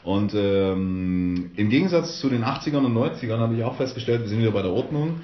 Und 0.03 0.33
ähm, 0.33 1.51
im 1.55 1.69
Gegensatz 1.69 2.19
zu 2.19 2.29
den 2.29 2.43
80ern 2.43 2.85
und 2.85 2.95
90ern 2.95 3.37
habe 3.37 3.55
ich 3.55 3.63
auch 3.63 3.75
festgestellt, 3.75 4.21
wir 4.21 4.29
sind 4.29 4.39
wieder 4.39 4.51
bei 4.51 4.63
der 4.63 4.71
Ordnung, 4.71 5.21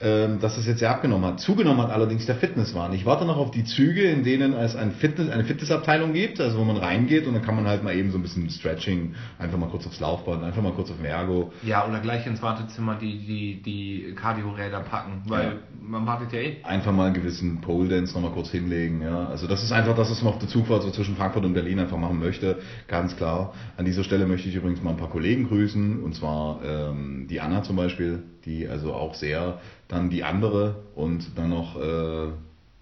dass 0.00 0.56
es 0.56 0.66
jetzt 0.66 0.78
sehr 0.78 0.90
abgenommen 0.90 1.24
hat. 1.28 1.40
Zugenommen 1.40 1.82
hat 1.82 1.90
allerdings 1.90 2.24
der 2.26 2.36
Fitnesswahn. 2.36 2.92
Ich 2.92 3.04
warte 3.04 3.24
noch 3.24 3.36
auf 3.36 3.50
die 3.50 3.64
Züge, 3.64 4.02
in 4.02 4.22
denen 4.22 4.52
es 4.52 4.76
ein 4.76 4.92
Fitness, 4.92 5.28
eine 5.28 5.44
Fitnessabteilung 5.44 6.12
gibt, 6.12 6.40
also 6.40 6.58
wo 6.58 6.64
man 6.64 6.76
reingeht 6.76 7.26
und 7.26 7.34
dann 7.34 7.42
kann 7.42 7.56
man 7.56 7.66
halt 7.66 7.82
mal 7.82 7.94
eben 7.96 8.12
so 8.12 8.18
ein 8.18 8.22
bisschen 8.22 8.48
Stretching, 8.48 9.14
einfach 9.40 9.58
mal 9.58 9.68
kurz 9.68 9.86
aufs 9.88 9.98
Laufband, 9.98 10.44
einfach 10.44 10.62
mal 10.62 10.72
kurz 10.72 10.90
auf 10.90 10.98
den 10.98 11.06
Ergo. 11.06 11.52
Ja, 11.64 11.84
oder 11.88 11.98
gleich 11.98 12.26
ins 12.26 12.40
Wartezimmer 12.42 12.94
die, 12.94 13.18
die, 13.18 13.62
die 13.62 14.14
Cardio-Räder 14.14 14.80
packen, 14.80 15.22
weil 15.26 15.44
Ja. 15.44 15.52
man 15.82 16.06
wartet 16.06 16.32
ja 16.32 16.38
eh. 16.40 16.56
einfach 16.62 16.92
mal 16.92 17.06
einen 17.06 17.14
gewissen 17.14 17.60
Pole 17.60 17.88
Dance 17.88 18.14
nochmal 18.14 18.30
kurz 18.32 18.50
hinlegen. 18.50 19.02
Ja. 19.02 19.26
Also 19.26 19.48
das 19.48 19.64
ist 19.64 19.72
einfach 19.72 19.96
das, 19.96 20.10
was 20.10 20.22
man 20.22 20.32
auf 20.32 20.38
der 20.38 20.48
Zugfahrt 20.48 20.82
so 20.84 20.90
zwischen 20.92 21.16
Frankfurt 21.16 21.44
und 21.44 21.54
Berlin 21.54 21.80
einfach 21.80 21.96
machen 21.98 22.20
möchte. 22.20 22.58
Ganz 22.86 23.16
klar. 23.16 23.52
An 23.76 23.84
dieser 23.84 24.04
Stelle 24.04 24.26
möchte 24.26 24.48
ich 24.48 24.54
übrigens 24.54 24.80
mal 24.82 24.90
ein 24.90 24.96
paar 24.96 25.10
Kollegen 25.10 25.48
grüßen. 25.48 26.02
Und 26.04 26.14
zwar 26.14 26.60
ähm, 26.64 27.26
die 27.28 27.40
Anna 27.40 27.62
zum 27.64 27.74
Beispiel, 27.76 28.22
die 28.48 28.66
also 28.66 28.94
auch 28.94 29.14
sehr, 29.14 29.60
dann 29.86 30.10
die 30.10 30.24
andere 30.24 30.76
und 30.94 31.36
dann 31.36 31.50
noch 31.50 31.76
äh, 31.80 32.32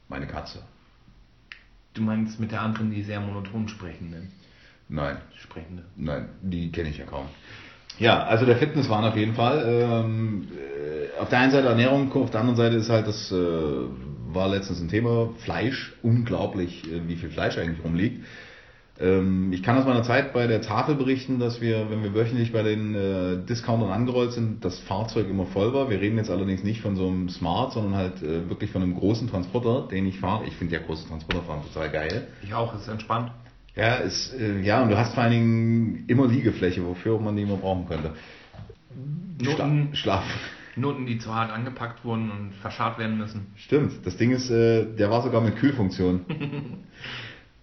meine 0.09 0.27
Katze. 0.27 0.63
Du 1.95 2.03
meinst 2.03 2.39
mit 2.39 2.53
der 2.53 2.63
anderen, 2.63 2.91
die 2.91 3.03
sehr 3.03 3.21
monoton 3.21 3.69
sprechende. 3.69 4.23
Nein, 4.89 5.17
Sprechende. 5.37 5.83
Nein, 5.97 6.29
die 6.43 6.71
kenne 6.71 6.91
ich 6.91 6.99
ja 6.99 7.07
kaum. 7.07 7.27
Ja, 7.99 8.25
also 8.25 8.45
der 8.45 8.57
Fitness 8.57 8.89
waren 8.89 9.05
auf 9.05 9.17
jeden 9.17 9.35
Fall. 9.35 9.65
Ähm, 9.67 10.49
äh, 10.53 11.19
auf 11.19 11.29
der 11.29 11.41
einen 11.41 11.53
Seite 11.53 11.69
Ernährung, 11.69 12.13
auf 12.13 12.31
der 12.31 12.41
anderen 12.41 12.57
Seite 12.57 12.77
ist 12.77 12.91
halt 12.91 13.07
das, 13.07 13.33
äh, 13.33 13.37
war 14.33 14.49
letztens 14.49 14.81
ein 14.81 14.89
Thema, 14.89 15.31
Fleisch. 15.39 15.95
Unglaublich, 16.03 16.85
äh, 16.85 17.09
wie 17.09 17.17
viel 17.17 17.31
Fleisch 17.31 17.57
eigentlich 17.59 17.83
rumliegt. 17.83 18.25
Ähm, 18.99 19.53
ich 19.53 19.63
kann 19.63 19.77
aus 19.77 19.85
meiner 19.85 20.03
Zeit 20.03 20.33
bei 20.33 20.47
der 20.47 20.63
Tafel 20.63 20.95
berichten, 20.95 21.39
dass 21.39 21.61
wir, 21.61 21.91
wenn 21.91 22.03
wir 22.03 22.15
wöchentlich 22.15 22.53
bei 22.53 22.63
den 22.63 22.95
äh, 22.95 23.37
Discountern 23.47 23.91
angerollt 23.91 24.33
sind, 24.33 24.65
das 24.65 24.79
Fahrzeug 24.81 25.29
immer 25.29 25.47
voll 25.47 25.75
war. 25.75 25.91
Wir 25.91 26.01
reden 26.01 26.17
jetzt 26.17 26.31
allerdings 26.31 26.65
nicht 26.65 26.81
von 26.81 26.97
so 26.97 27.09
einem 27.09 27.29
Smart, 27.29 27.73
sondern 27.73 27.95
halt 27.95 28.23
äh, 28.23 28.49
wirklich 28.49 28.71
von 28.71 28.83
einem 28.83 28.95
großen 28.95 29.29
Transporter, 29.29 29.89
den 29.89 30.07
ich 30.07 30.19
fahre. 30.21 30.45
Ich 30.47 30.57
finde 30.57 30.77
ja 30.77 30.83
große 30.83 31.09
Transporter 31.09 31.43
fahren 31.43 31.61
total 31.73 31.91
geil. 31.91 32.29
Ich 32.43 32.55
auch, 32.55 32.75
ist 32.75 32.89
entspannt. 32.89 33.31
Ja, 33.75 33.97
ist, 33.97 34.33
äh, 34.33 34.61
ja, 34.61 34.83
und 34.83 34.89
du 34.89 34.97
hast 34.97 35.15
vor 35.15 35.23
allen 35.23 35.33
Dingen 35.33 36.05
immer 36.07 36.27
Liegefläche, 36.27 36.85
wofür 36.87 37.21
man 37.21 37.37
die 37.37 37.43
immer 37.43 37.59
brauchen 37.59 37.87
könnte. 37.87 38.13
Noten, 39.39 39.91
Schla 39.93 40.23
Schlaf. 40.23 40.25
Noten, 40.77 41.07
die 41.07 41.19
zu 41.19 41.35
hart 41.35 41.51
angepackt 41.53 42.05
wurden 42.05 42.31
und 42.31 42.55
verscharrt 42.55 42.99
werden 42.99 43.19
müssen. 43.19 43.49
Stimmt, 43.57 44.07
das 44.07 44.17
Ding 44.17 44.31
ist, 44.31 44.51
äh, 44.51 44.87
der 44.95 45.11
war 45.11 45.23
sogar 45.23 45.43
mit 45.43 45.57
Kühlfunktion. 45.57 46.25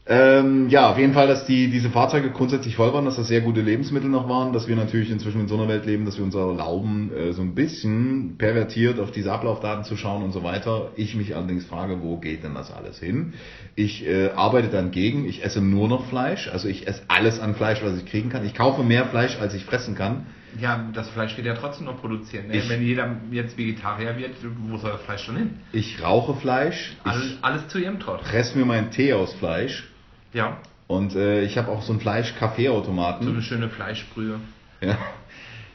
ähm, 0.06 0.68
ja, 0.68 0.92
auf 0.92 0.98
jeden 0.98 1.14
Fall, 1.14 1.28
dass 1.28 1.46
die, 1.46 1.70
diese 1.70 1.90
Fahrzeuge 1.90 2.30
grundsätzlich 2.32 2.76
voll 2.76 2.92
waren, 2.94 3.06
dass 3.06 3.16
das 3.16 3.30
sehr 3.30 3.40
gute 3.40 3.62
Lebensmittel 3.62 4.10
noch 4.10 4.28
waren, 4.28 4.52
dass 4.52 4.68
wir 4.68 4.76
natürlich 4.76 5.10
inzwischen 5.10 5.40
in 5.40 5.48
so 5.48 5.56
einer 5.56 5.70
Welt 5.70 5.86
leben, 5.86 6.04
dass 6.04 6.18
wir 6.18 6.26
uns 6.26 6.36
erlauben, 6.36 7.10
äh, 7.16 7.32
so 7.32 7.42
ein 7.42 7.56
bisschen 7.56 8.36
pervertiert 8.38 9.00
auf 9.00 9.12
diese 9.12 9.32
Ablaufdaten 9.32 9.86
zu 9.86 9.96
schauen 9.96 10.24
und 10.24 10.34
so 10.34 10.44
weiter. 10.44 10.92
Ich 10.98 11.16
mich 11.16 11.34
allerdings 11.38 11.66
frage, 11.66 12.02
wo 12.02 12.18
geht 12.18 12.44
denn 12.44 12.54
das 12.54 12.70
alles 12.70 13.00
hin? 13.00 13.34
Ich 13.76 14.06
äh, 14.06 14.32
arbeite 14.36 14.68
dann 14.68 14.92
gegen, 14.92 15.26
ich 15.26 15.42
esse 15.42 15.62
nur 15.62 15.88
noch 15.88 16.06
Fleisch, 16.08 16.50
also 16.50 16.68
ich 16.68 16.86
esse 16.86 17.04
alles 17.08 17.40
an 17.40 17.56
Fleisch, 17.56 17.82
was 17.82 17.98
ich 17.98 18.06
kriegen 18.06 18.28
kann. 18.30 18.46
Ich 18.46 18.56
kaufe 18.56 18.84
mehr 18.84 19.06
Fleisch, 19.06 19.38
als 19.40 19.54
ich 19.54 19.64
fressen 19.64 19.96
kann. 19.96 20.26
Ja, 20.60 20.90
das 20.94 21.10
Fleisch 21.10 21.36
wird 21.38 21.48
ja 21.48 21.56
trotzdem 21.56 21.86
noch 21.86 22.00
produziert. 22.02 22.48
Ne? 22.48 22.62
Wenn 22.68 22.84
jeder 22.86 23.16
jetzt 23.32 23.58
Vegetarier 23.58 24.18
wird, 24.18 24.32
wo 24.68 24.78
soll 24.78 24.92
das 24.92 25.02
Fleisch 25.02 25.24
schon 25.24 25.38
hin? 25.38 25.50
Ich 25.72 26.04
rauche 26.04 26.36
Fleisch, 26.36 26.96
Alles, 27.06 27.26
ich 27.26 27.38
alles 27.42 27.68
zu 27.70 27.80
ihrem 27.80 28.00
Trott. 28.00 28.22
presse 28.22 28.58
mir 28.58 28.66
meinen 28.66 28.92
Tee 28.92 29.14
aus 29.14 29.34
Fleisch 29.34 29.90
Ja, 30.34 30.58
und 30.88 31.16
äh, 31.16 31.44
ich 31.44 31.58
habe 31.58 31.72
auch 31.72 31.82
so 31.82 31.94
einen 31.94 32.00
so 32.02 32.10
eine 32.10 32.24
Fleisch-Kaffeeautomaten. 32.24 33.42
schöne 33.42 33.70
Fleischbrühe. 33.70 34.40
Ja. 34.82 34.98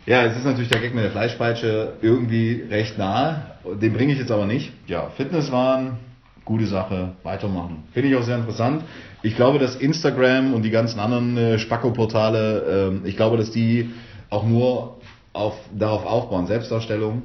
ja, 0.06 0.24
es 0.24 0.36
ist 0.36 0.44
natürlich 0.44 0.68
der 0.68 0.80
Gag 0.80 0.94
mit 0.94 1.04
der 1.04 1.10
Fleischpeitsche 1.10 1.94
irgendwie 2.02 2.64
recht 2.68 2.98
nahe. 2.98 3.56
Den 3.80 3.94
bringe 3.94 4.12
ich 4.12 4.18
jetzt 4.18 4.30
aber 4.30 4.46
nicht. 4.46 4.72
Ja, 4.86 5.10
Fitnesswahn, 5.16 5.96
gute 6.44 6.66
Sache, 6.66 7.12
weitermachen. 7.22 7.84
Finde 7.92 8.10
ich 8.10 8.16
auch 8.16 8.22
sehr 8.22 8.36
interessant. 8.36 8.84
Ich 9.22 9.34
glaube, 9.34 9.58
dass 9.58 9.76
Instagram 9.76 10.54
und 10.54 10.62
die 10.62 10.70
ganzen 10.70 11.00
anderen 11.00 11.36
äh, 11.36 11.58
Spacko-Portale, 11.58 12.90
ähm, 12.90 13.02
ich 13.04 13.16
glaube, 13.16 13.36
dass 13.36 13.50
die 13.50 13.90
auch 14.30 14.44
nur 14.44 14.98
auf, 15.32 15.54
darauf 15.76 16.04
aufbauen, 16.04 16.46
Selbstdarstellung. 16.46 17.22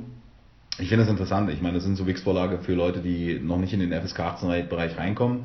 Ich 0.80 0.90
finde 0.90 1.04
das 1.04 1.12
interessant. 1.12 1.52
Ich 1.52 1.62
meine, 1.62 1.76
das 1.76 1.84
sind 1.84 1.98
so 1.98 2.08
Wix-Vorlage 2.08 2.60
für 2.60 2.74
Leute, 2.74 3.00
die 3.02 3.40
noch 3.40 3.58
nicht 3.58 3.74
in 3.74 3.80
den 3.80 3.92
FSK 3.92 4.22
18-Bereich 4.22 4.98
reinkommen. 4.98 5.44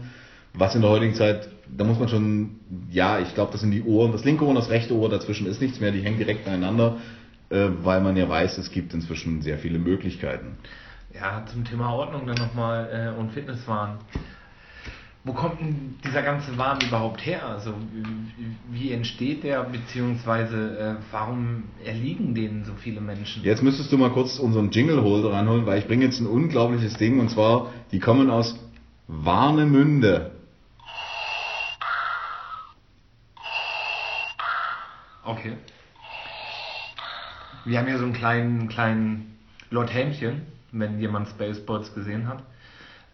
Was 0.54 0.74
in 0.74 0.80
der 0.80 0.90
heutigen 0.90 1.14
Zeit, 1.14 1.48
da 1.68 1.84
muss 1.84 1.98
man 1.98 2.08
schon, 2.08 2.60
ja, 2.90 3.18
ich 3.20 3.34
glaube, 3.34 3.52
das 3.52 3.60
sind 3.60 3.70
die 3.70 3.82
Ohren, 3.82 4.12
das 4.12 4.24
linke 4.24 4.44
Ohr 4.44 4.50
und 4.50 4.56
das 4.56 4.70
rechte 4.70 4.94
Ohr, 4.94 5.08
dazwischen 5.08 5.46
ist 5.46 5.60
nichts 5.60 5.80
mehr, 5.80 5.92
die 5.92 6.00
hängen 6.00 6.18
direkt 6.18 6.46
aneinander, 6.46 6.96
äh, 7.50 7.68
weil 7.82 8.00
man 8.00 8.16
ja 8.16 8.28
weiß, 8.28 8.58
es 8.58 8.70
gibt 8.70 8.94
inzwischen 8.94 9.42
sehr 9.42 9.58
viele 9.58 9.78
Möglichkeiten. 9.78 10.56
Ja, 11.14 11.44
zum 11.46 11.64
Thema 11.64 11.92
Ordnung 11.92 12.26
dann 12.26 12.36
nochmal 12.36 13.14
äh, 13.16 13.18
und 13.18 13.32
Fitnesswahn. 13.32 13.98
Wo 15.24 15.32
kommt 15.32 15.60
denn 15.60 15.96
dieser 16.04 16.22
ganze 16.22 16.56
Wahn 16.56 16.78
überhaupt 16.80 17.26
her? 17.26 17.44
Also 17.46 17.74
wie, 18.70 18.92
entsteht 18.92 19.42
der, 19.42 19.64
beziehungsweise 19.64 20.78
äh, 20.78 20.94
warum 21.10 21.64
erliegen 21.84 22.34
denen 22.34 22.64
so 22.64 22.72
viele 22.74 23.00
Menschen? 23.00 23.42
Jetzt 23.42 23.62
müsstest 23.62 23.92
du 23.92 23.98
mal 23.98 24.10
kurz 24.10 24.38
unseren 24.38 24.70
Jingle-Holder 24.70 25.32
ranholen, 25.32 25.66
weil 25.66 25.80
ich 25.80 25.86
bringe 25.86 26.04
jetzt 26.04 26.20
ein 26.20 26.26
unglaubliches 26.26 26.94
Ding 26.94 27.20
und 27.20 27.30
zwar, 27.30 27.72
die 27.92 27.98
kommen 27.98 28.30
aus 28.30 28.58
Warnemünde. 29.06 30.37
Okay. 35.38 35.52
Wir 37.64 37.78
haben 37.78 37.86
hier 37.86 37.98
so 37.98 38.04
einen 38.04 38.12
kleinen, 38.12 38.68
kleinen 38.68 39.38
Lord 39.70 39.92
Helmchen, 39.92 40.42
wenn 40.72 40.98
jemand 40.98 41.28
Spaceballs 41.28 41.94
gesehen 41.94 42.26
hat. 42.26 42.42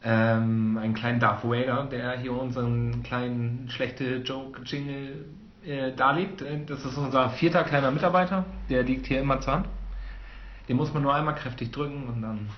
Ähm, 0.02 0.78
einen 0.80 0.94
kleinen 0.94 1.20
Darth 1.20 1.44
Vader, 1.44 1.84
der 1.90 2.18
hier 2.18 2.32
unseren 2.32 3.02
kleinen 3.02 3.68
schlechte 3.70 4.16
Joke-Jingle 4.18 5.24
äh, 5.66 5.92
darlegt. 5.92 6.42
Äh, 6.42 6.64
Das 6.66 6.84
ist 6.84 6.96
unser 6.96 7.30
vierter 7.30 7.64
kleiner 7.64 7.90
Mitarbeiter, 7.90 8.44
der 8.70 8.82
liegt 8.82 9.06
hier 9.06 9.20
immer 9.20 9.40
zur 9.40 9.54
Hand. 9.54 9.68
Den 10.68 10.76
muss 10.76 10.92
man 10.94 11.02
nur 11.02 11.14
einmal 11.14 11.34
kräftig 11.34 11.72
drücken 11.72 12.04
und 12.08 12.22
dann 12.22 12.48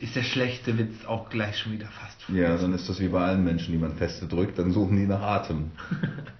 ist 0.00 0.16
der 0.16 0.22
schlechte 0.22 0.76
Witz 0.78 1.04
auch 1.06 1.28
gleich 1.30 1.58
schon 1.58 1.72
wieder 1.72 1.86
fast 1.88 2.26
Ja, 2.28 2.56
dann 2.56 2.72
ist 2.74 2.88
das 2.88 3.00
wie 3.00 3.08
bei 3.08 3.22
allen 3.22 3.44
Menschen, 3.44 3.72
die 3.72 3.78
man 3.78 3.96
feste 3.96 4.26
drückt, 4.26 4.58
dann 4.58 4.72
suchen 4.72 4.96
die 4.96 5.06
nach 5.06 5.20
Atem. 5.22 5.70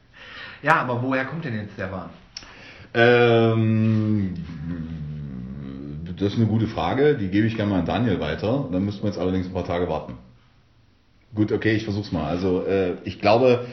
Ja, 0.63 0.77
aber 0.77 1.03
woher 1.03 1.25
kommt 1.25 1.45
denn 1.45 1.55
jetzt 1.55 1.79
der 1.79 1.91
Wahn? 1.91 2.11
Ähm, 2.93 4.35
das 6.19 6.33
ist 6.33 6.39
eine 6.39 6.47
gute 6.47 6.67
Frage, 6.67 7.17
die 7.17 7.29
gebe 7.29 7.47
ich 7.47 7.57
gerne 7.57 7.71
mal 7.71 7.81
an 7.81 7.87
Daniel 7.87 8.21
weiter. 8.21 8.69
Dann 8.71 8.85
müssten 8.85 9.03
wir 9.03 9.09
jetzt 9.09 9.19
allerdings 9.19 9.47
ein 9.47 9.53
paar 9.53 9.65
Tage 9.65 9.89
warten. 9.89 10.15
Gut, 11.35 11.53
okay, 11.53 11.73
ich 11.73 11.85
versuch's 11.85 12.13
mal. 12.13 12.27
Also 12.27 12.63
äh, 12.67 12.97
ich 13.05 13.21
glaube, 13.21 13.67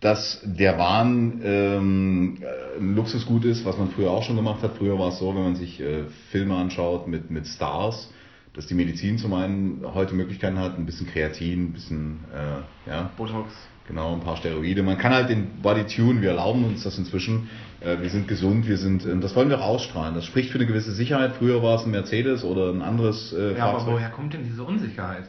dass 0.00 0.40
der 0.44 0.78
Wahn 0.78 1.40
ähm, 1.42 2.38
äh, 2.40 2.78
ein 2.78 2.94
Luxusgut 2.94 3.44
ist, 3.44 3.64
was 3.64 3.78
man 3.78 3.90
früher 3.90 4.10
auch 4.10 4.22
schon 4.22 4.36
gemacht 4.36 4.62
hat. 4.62 4.76
Früher 4.76 4.98
war 4.98 5.08
es 5.08 5.18
so, 5.18 5.34
wenn 5.34 5.42
man 5.42 5.56
sich 5.56 5.80
äh, 5.80 6.04
Filme 6.30 6.54
anschaut 6.54 7.08
mit, 7.08 7.30
mit 7.30 7.46
Stars, 7.46 8.12
dass 8.54 8.66
die 8.66 8.74
Medizin 8.74 9.18
zum 9.18 9.34
einen 9.34 9.82
heute 9.94 10.14
Möglichkeiten 10.14 10.58
hat, 10.58 10.78
ein 10.78 10.86
bisschen 10.86 11.08
Kreatin, 11.08 11.64
ein 11.64 11.72
bisschen, 11.72 12.20
äh, 12.32 12.90
ja, 12.90 13.10
Botox. 13.16 13.52
Genau, 13.88 14.12
ein 14.14 14.20
paar 14.20 14.36
Steroide. 14.36 14.82
Man 14.82 14.98
kann 14.98 15.14
halt 15.14 15.30
den 15.30 15.62
Body 15.62 15.84
tune, 15.86 16.20
wir 16.20 16.30
erlauben 16.30 16.62
uns 16.64 16.84
das 16.84 16.98
inzwischen. 16.98 17.48
Äh, 17.80 18.00
wir 18.02 18.10
sind 18.10 18.28
gesund, 18.28 18.68
wir 18.68 18.76
sind, 18.76 19.04
äh, 19.06 19.18
das 19.18 19.34
wollen 19.34 19.48
wir 19.48 19.58
auch 19.60 19.66
ausstrahlen. 19.66 20.14
Das 20.14 20.26
spricht 20.26 20.50
für 20.50 20.58
eine 20.58 20.66
gewisse 20.66 20.92
Sicherheit. 20.92 21.36
Früher 21.36 21.62
war 21.62 21.76
es 21.76 21.86
ein 21.86 21.90
Mercedes 21.90 22.44
oder 22.44 22.70
ein 22.70 22.82
anderes 22.82 23.32
äh, 23.32 23.56
Ja, 23.56 23.64
aber 23.64 23.78
Fahrzeug. 23.78 23.94
woher 23.94 24.10
kommt 24.10 24.34
denn 24.34 24.44
diese 24.44 24.62
Unsicherheit? 24.62 25.24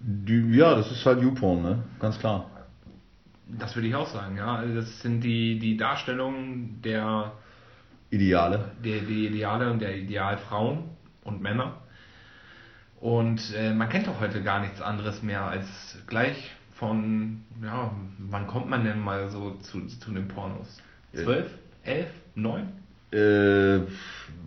Die, 0.00 0.56
ja, 0.56 0.74
das 0.74 0.90
ist 0.90 1.04
halt 1.04 1.20
YouPorn, 1.22 1.62
ne? 1.62 1.82
Ganz 2.00 2.18
klar. 2.18 2.46
Das 3.46 3.76
würde 3.76 3.88
ich 3.88 3.94
auch 3.94 4.08
sagen, 4.08 4.38
ja. 4.38 4.54
Also 4.56 4.74
Das 4.74 5.00
sind 5.02 5.20
die, 5.22 5.58
die 5.58 5.76
Darstellungen 5.76 6.80
der, 6.82 7.32
Ideale. 8.08 8.72
der, 8.82 9.00
die 9.00 9.26
Ideale 9.26 9.70
und 9.70 9.80
der 9.82 9.96
Idealfrauen 9.98 10.84
und 11.24 11.42
Männer. 11.42 11.74
Und 13.00 13.52
äh, 13.54 13.74
man 13.74 13.88
kennt 13.90 14.06
doch 14.06 14.18
heute 14.20 14.42
gar 14.42 14.60
nichts 14.60 14.80
anderes 14.80 15.22
mehr 15.22 15.44
als 15.44 15.66
gleich 16.06 16.52
von, 16.82 17.42
ja, 17.62 17.92
wann 18.18 18.48
kommt 18.48 18.68
man 18.68 18.84
denn 18.84 18.98
mal 18.98 19.30
so 19.30 19.52
zu, 19.60 19.86
zu 19.86 20.10
den 20.10 20.26
Pornos? 20.26 20.78
Zwölf? 21.12 21.46
Elf? 21.84 22.08
Neun? 22.34 22.70
Äh, 23.12 23.82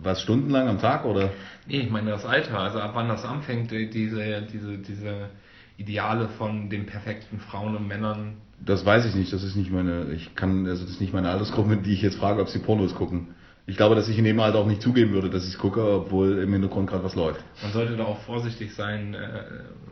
was 0.02 0.20
stundenlang 0.20 0.68
am 0.68 0.78
Tag 0.78 1.06
oder? 1.06 1.30
Nee, 1.66 1.80
ich 1.80 1.90
meine 1.90 2.10
das 2.10 2.26
Alter, 2.26 2.58
also 2.58 2.78
ab 2.78 2.90
wann 2.94 3.08
das 3.08 3.24
anfängt, 3.24 3.70
die- 3.70 3.88
diese, 3.88 4.42
diese, 4.52 4.76
diese 4.76 5.30
Ideale 5.78 6.28
von 6.28 6.68
den 6.68 6.84
perfekten 6.84 7.38
Frauen 7.40 7.74
und 7.74 7.88
Männern. 7.88 8.34
Das 8.58 8.84
weiß 8.84 9.06
ich 9.06 9.14
nicht. 9.14 9.32
Das 9.32 9.42
ist 9.42 9.56
nicht 9.56 9.70
meine. 9.72 10.10
Ich 10.12 10.34
kann, 10.34 10.66
also 10.66 10.82
das 10.82 10.92
ist 10.92 11.00
nicht 11.00 11.14
meine 11.14 11.30
Altersgruppe, 11.30 11.78
die 11.78 11.92
ich 11.92 12.02
jetzt 12.02 12.16
frage, 12.18 12.40
ob 12.42 12.48
sie 12.48 12.58
Pornos 12.58 12.94
gucken. 12.94 13.28
Ich 13.68 13.76
glaube, 13.76 13.96
dass 13.96 14.08
ich 14.08 14.16
in 14.16 14.24
dem 14.24 14.38
Alter 14.38 14.60
auch 14.60 14.66
nicht 14.66 14.80
zugeben 14.80 15.12
würde, 15.12 15.28
dass 15.28 15.44
ich 15.44 15.54
es 15.54 15.58
gucke, 15.58 15.82
obwohl 15.82 16.38
im 16.38 16.52
Hintergrund 16.52 16.88
gerade 16.88 17.02
was 17.02 17.16
läuft. 17.16 17.42
Man 17.62 17.72
sollte 17.72 17.96
da 17.96 18.04
auch 18.04 18.20
vorsichtig 18.20 18.72
sein, 18.72 19.14
äh, 19.14 19.18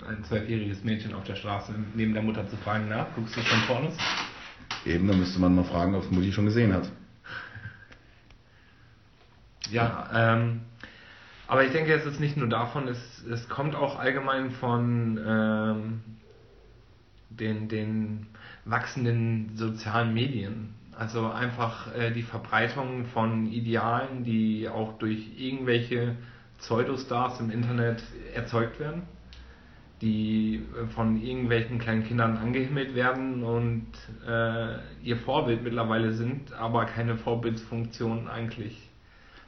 ein 0.09 0.23
zwölfjähriges 0.25 0.85
Mädchen 0.85 1.13
auf 1.13 1.25
der 1.25 1.35
Straße 1.35 1.75
neben 1.95 2.15
der 2.15 2.23
Mutter 2.23 2.49
zu 2.49 2.57
fragen, 2.59 2.87
na, 2.89 3.09
guckst 3.17 3.37
du 3.37 3.41
schon 3.41 3.61
Pornos? 3.67 3.95
Eben, 4.87 5.09
da 5.09 5.15
müsste 5.15 5.41
man 5.41 5.57
mal 5.57 5.65
fragen, 5.65 5.95
ob 5.97 6.05
es 6.05 6.11
Mutti 6.11 6.33
schon 6.33 6.45
gesehen 6.45 6.73
hat. 6.73 6.89
Ja, 9.71 10.09
ähm, 10.15 10.61
aber 11.49 11.65
ich 11.65 11.73
denke, 11.73 11.93
es 11.95 12.07
ist 12.07 12.21
nicht 12.21 12.37
nur 12.37 12.49
davon, 12.49 12.87
es, 12.87 13.25
es 13.25 13.49
kommt 13.49 13.75
auch 13.75 13.99
allgemein 13.99 14.53
von 14.53 15.19
ähm, 15.27 16.01
den, 17.31 17.69
den 17.69 18.27
wachsenden 18.65 19.57
sozialen 19.57 20.15
Medien. 20.15 20.75
Also 20.99 21.31
einfach 21.31 21.95
äh, 21.95 22.11
die 22.13 22.23
Verbreitung 22.23 23.07
von 23.07 23.51
Idealen, 23.51 24.25
die 24.25 24.69
auch 24.69 24.97
durch 24.99 25.19
irgendwelche 25.39 26.15
Pseudostars 26.59 27.41
im 27.41 27.51
Internet 27.51 28.03
erzeugt 28.35 28.79
werden, 28.79 29.03
die 30.01 30.63
äh, 30.81 30.87
von 30.95 31.21
irgendwelchen 31.21 31.79
kleinen 31.79 32.05
Kindern 32.05 32.37
angehimmelt 32.37 32.95
werden 32.95 33.43
und 33.43 33.87
äh, 34.27 34.77
ihr 35.03 35.17
Vorbild 35.17 35.63
mittlerweile 35.65 36.13
sind, 36.13 36.53
aber 36.53 36.85
keine 36.85 37.17
Vorbildsfunktion 37.17 38.29
eigentlich 38.29 38.91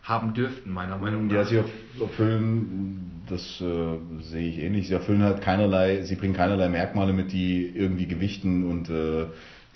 haben 0.03 0.35
dürften, 0.35 0.73
meiner 0.73 0.99
Meinung 0.99 1.27
nach. 1.27 1.35
Ja, 1.35 1.45
sie 1.45 1.59
erf- 1.59 2.01
erfüllen, 2.01 3.23
das 3.29 3.61
äh, 3.61 4.23
sehe 4.23 4.49
ich 4.49 4.59
ähnlich, 4.59 4.87
sie 4.89 4.95
erfüllen 4.95 5.23
halt 5.23 5.43
keinerlei, 5.43 6.03
sie 6.03 6.15
bringen 6.15 6.35
keinerlei 6.35 6.69
Merkmale 6.69 7.13
mit, 7.13 7.33
die 7.33 7.67
irgendwie 7.75 8.07
gewichten 8.07 8.71
und 8.71 8.89
äh, 8.89 9.27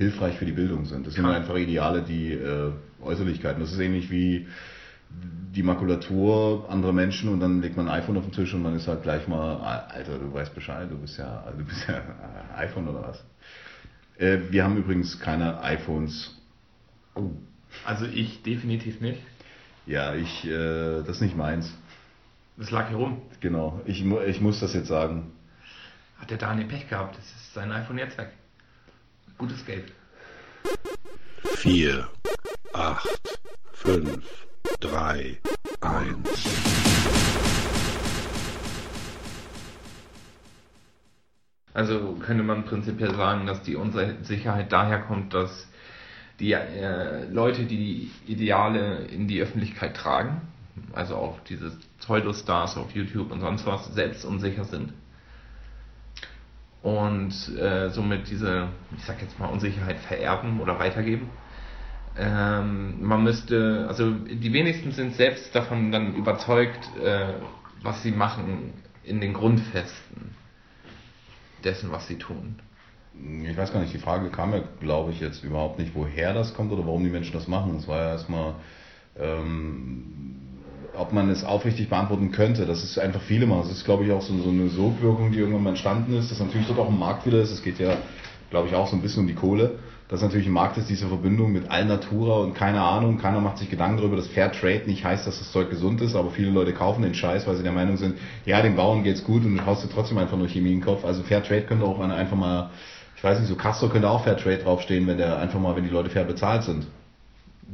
hilfreich 0.00 0.38
für 0.38 0.46
die 0.46 0.52
Bildung 0.52 0.86
sind. 0.86 1.06
Das 1.06 1.12
sind 1.12 1.26
einfach 1.26 1.56
Ideale, 1.56 2.00
die 2.00 2.32
äh, 2.32 2.72
Äußerlichkeiten. 3.02 3.60
Das 3.60 3.70
ist 3.70 3.78
ähnlich 3.78 4.10
wie 4.10 4.48
die 5.54 5.62
Makulatur 5.62 6.66
anderer 6.70 6.94
Menschen 6.94 7.28
und 7.28 7.40
dann 7.40 7.60
legt 7.60 7.76
man 7.76 7.86
ein 7.86 8.00
iPhone 8.00 8.16
auf 8.16 8.24
den 8.24 8.32
Tisch 8.32 8.54
und 8.54 8.62
man 8.62 8.74
ist 8.76 8.88
halt 8.88 9.02
gleich 9.02 9.28
mal, 9.28 9.56
"Ah, 9.56 9.88
Alter, 9.92 10.18
du 10.18 10.32
weißt 10.32 10.54
Bescheid, 10.54 10.90
du 10.90 10.96
bist 10.96 11.18
ja, 11.18 11.52
du 11.54 11.64
bist 11.64 11.86
ja 11.86 12.00
iPhone 12.56 12.88
oder 12.88 13.02
was. 13.02 13.24
Äh, 14.16 14.38
wir 14.50 14.64
haben 14.64 14.78
übrigens 14.78 15.20
keine 15.20 15.60
iPhones. 15.62 16.34
Oh. 17.14 17.30
Also 17.84 18.06
ich 18.06 18.42
definitiv 18.42 19.02
nicht. 19.02 19.20
Ja, 19.86 20.14
ich, 20.14 20.46
äh, 20.46 21.02
das 21.02 21.16
ist 21.16 21.20
nicht 21.20 21.36
meins. 21.36 21.74
Das 22.56 22.70
lag 22.70 22.88
hier 22.88 22.96
rum. 22.96 23.20
Genau, 23.40 23.82
ich, 23.84 24.02
ich 24.04 24.40
muss 24.40 24.60
das 24.60 24.72
jetzt 24.72 24.88
sagen. 24.88 25.32
Hat 26.18 26.30
der 26.30 26.38
Daniel 26.38 26.68
Pech 26.68 26.88
gehabt. 26.88 27.18
Das 27.18 27.24
ist 27.24 27.52
sein 27.52 27.70
iPhone 27.70 27.98
jetzt 27.98 28.16
weg. 28.16 28.30
Gutes 29.40 29.64
Geld. 29.64 29.90
4, 31.44 32.06
8, 32.74 33.38
5, 33.72 34.46
3, 34.80 35.38
1. 35.80 36.28
Also 41.72 42.16
könnte 42.20 42.42
man 42.42 42.66
prinzipiell 42.66 43.14
sagen, 43.14 43.46
dass 43.46 43.62
die 43.62 43.76
Unsicherheit 43.76 44.70
daher 44.70 45.00
kommt, 45.00 45.32
dass 45.32 45.66
die 46.38 46.52
äh, 46.52 47.24
Leute, 47.30 47.64
die 47.64 48.10
die 48.26 48.30
Ideale 48.30 49.06
in 49.06 49.26
die 49.26 49.40
Öffentlichkeit 49.40 49.96
tragen, 49.96 50.42
also 50.92 51.16
auch 51.16 51.40
diese 51.48 51.72
Pseudostars 51.98 52.76
auf 52.76 52.94
YouTube 52.94 53.32
und 53.32 53.40
sonst 53.40 53.64
was, 53.64 53.86
selbst 53.94 54.26
unsicher 54.26 54.64
sind. 54.64 54.92
Und 56.82 57.32
äh, 57.58 57.90
somit 57.90 58.30
diese, 58.30 58.68
ich 58.96 59.04
sag 59.04 59.20
jetzt 59.20 59.38
mal, 59.38 59.46
Unsicherheit 59.46 59.98
vererben 59.98 60.60
oder 60.60 60.78
weitergeben. 60.78 61.28
Ähm, 62.16 63.02
man 63.02 63.22
müsste, 63.22 63.86
also 63.88 64.10
die 64.10 64.52
wenigsten 64.52 64.92
sind 64.92 65.14
selbst 65.14 65.54
davon 65.54 65.92
dann 65.92 66.14
überzeugt, 66.14 66.88
äh, 67.02 67.34
was 67.82 68.02
sie 68.02 68.10
machen 68.10 68.72
in 69.04 69.20
den 69.20 69.32
Grundfesten 69.32 70.34
dessen, 71.64 71.92
was 71.92 72.06
sie 72.06 72.16
tun. 72.16 72.58
Ich 73.44 73.56
weiß 73.56 73.72
gar 73.72 73.80
nicht, 73.80 73.92
die 73.92 73.98
Frage 73.98 74.30
kam 74.30 74.52
ja, 74.52 74.62
glaube 74.80 75.12
ich, 75.12 75.20
jetzt 75.20 75.44
überhaupt 75.44 75.78
nicht, 75.78 75.94
woher 75.94 76.32
das 76.32 76.54
kommt 76.54 76.72
oder 76.72 76.86
warum 76.86 77.04
die 77.04 77.10
Menschen 77.10 77.32
das 77.32 77.48
machen. 77.48 77.76
Es 77.76 77.86
war 77.86 77.98
ja 77.98 78.10
erstmal, 78.12 78.54
ähm, 79.18 80.49
ob 80.96 81.12
man 81.12 81.30
es 81.30 81.44
aufrichtig 81.44 81.88
beantworten 81.88 82.32
könnte. 82.32 82.66
Das 82.66 82.82
ist 82.82 82.98
einfach 82.98 83.20
viele 83.20 83.46
mal. 83.46 83.62
Das 83.62 83.70
ist, 83.70 83.84
glaube 83.84 84.04
ich, 84.04 84.12
auch 84.12 84.22
so, 84.22 84.36
so 84.38 84.50
eine 84.50 84.68
Sogwirkung, 84.68 85.32
die 85.32 85.38
irgendwann 85.38 85.62
mal 85.62 85.70
entstanden 85.70 86.16
ist, 86.16 86.30
dass 86.30 86.40
natürlich 86.40 86.66
dort 86.66 86.78
auch 86.78 86.88
ein 86.88 86.98
Markt 86.98 87.26
wieder 87.26 87.40
ist. 87.40 87.50
Es 87.50 87.62
geht 87.62 87.78
ja, 87.78 87.96
glaube 88.50 88.68
ich, 88.68 88.74
auch 88.74 88.86
so 88.88 88.96
ein 88.96 89.02
bisschen 89.02 89.22
um 89.22 89.26
die 89.26 89.34
Kohle. 89.34 89.78
Dass 90.08 90.22
natürlich 90.22 90.48
ein 90.48 90.52
Markt 90.52 90.76
ist, 90.76 90.90
diese 90.90 91.06
Verbindung 91.06 91.52
mit 91.52 91.70
Allnatura 91.70 92.40
und 92.40 92.54
keine 92.54 92.80
Ahnung, 92.80 93.18
keiner 93.18 93.40
macht 93.40 93.58
sich 93.58 93.70
Gedanken 93.70 93.98
darüber, 93.98 94.16
dass 94.16 94.26
Fair 94.26 94.50
Trade 94.50 94.82
nicht 94.86 95.04
heißt, 95.04 95.24
dass 95.24 95.38
das 95.38 95.52
Zeug 95.52 95.70
gesund 95.70 96.00
ist, 96.00 96.16
aber 96.16 96.32
viele 96.32 96.50
Leute 96.50 96.72
kaufen 96.72 97.02
den 97.02 97.14
Scheiß, 97.14 97.46
weil 97.46 97.54
sie 97.54 97.62
der 97.62 97.70
Meinung 97.70 97.96
sind, 97.96 98.18
ja, 98.44 98.60
den 98.60 98.74
Bauern 98.74 99.04
geht's 99.04 99.22
gut 99.22 99.44
und 99.44 99.56
du 99.56 99.64
haust 99.66 99.84
dir 99.84 99.88
trotzdem 99.88 100.18
einfach 100.18 100.36
nur 100.36 100.48
Chemie 100.48 100.72
in 100.72 100.80
den 100.80 100.84
Kopf. 100.84 101.04
Also 101.04 101.22
Fair 101.22 101.44
Trade 101.44 101.62
könnte 101.62 101.84
auch 101.84 102.00
einfach 102.00 102.36
mal, 102.36 102.70
ich 103.16 103.22
weiß 103.22 103.38
nicht, 103.38 103.48
so 103.48 103.54
Castro 103.54 103.88
könnte 103.88 104.10
auch 104.10 104.24
Fair 104.24 104.36
Trade 104.36 104.58
draufstehen, 104.58 105.06
wenn 105.06 105.18
der 105.18 105.38
einfach 105.38 105.60
mal, 105.60 105.76
wenn 105.76 105.84
die 105.84 105.90
Leute 105.90 106.10
fair 106.10 106.24
bezahlt 106.24 106.64
sind. 106.64 106.88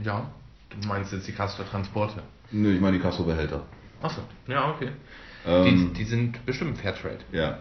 Ja, 0.04 0.26
du 0.78 0.88
meinst 0.88 1.14
jetzt 1.14 1.26
die 1.26 1.32
Castor-Transporte. 1.32 2.20
Nö, 2.50 2.74
ich 2.74 2.80
meine 2.80 2.96
die 2.96 3.02
Castro-Behälter. 3.02 3.64
Achso, 4.02 4.20
ja, 4.46 4.70
okay. 4.70 4.90
Ähm, 5.46 5.92
die, 5.92 5.98
die 5.98 6.04
sind 6.04 6.44
bestimmt 6.46 6.78
Fairtrade. 6.78 7.18
Ja. 7.32 7.58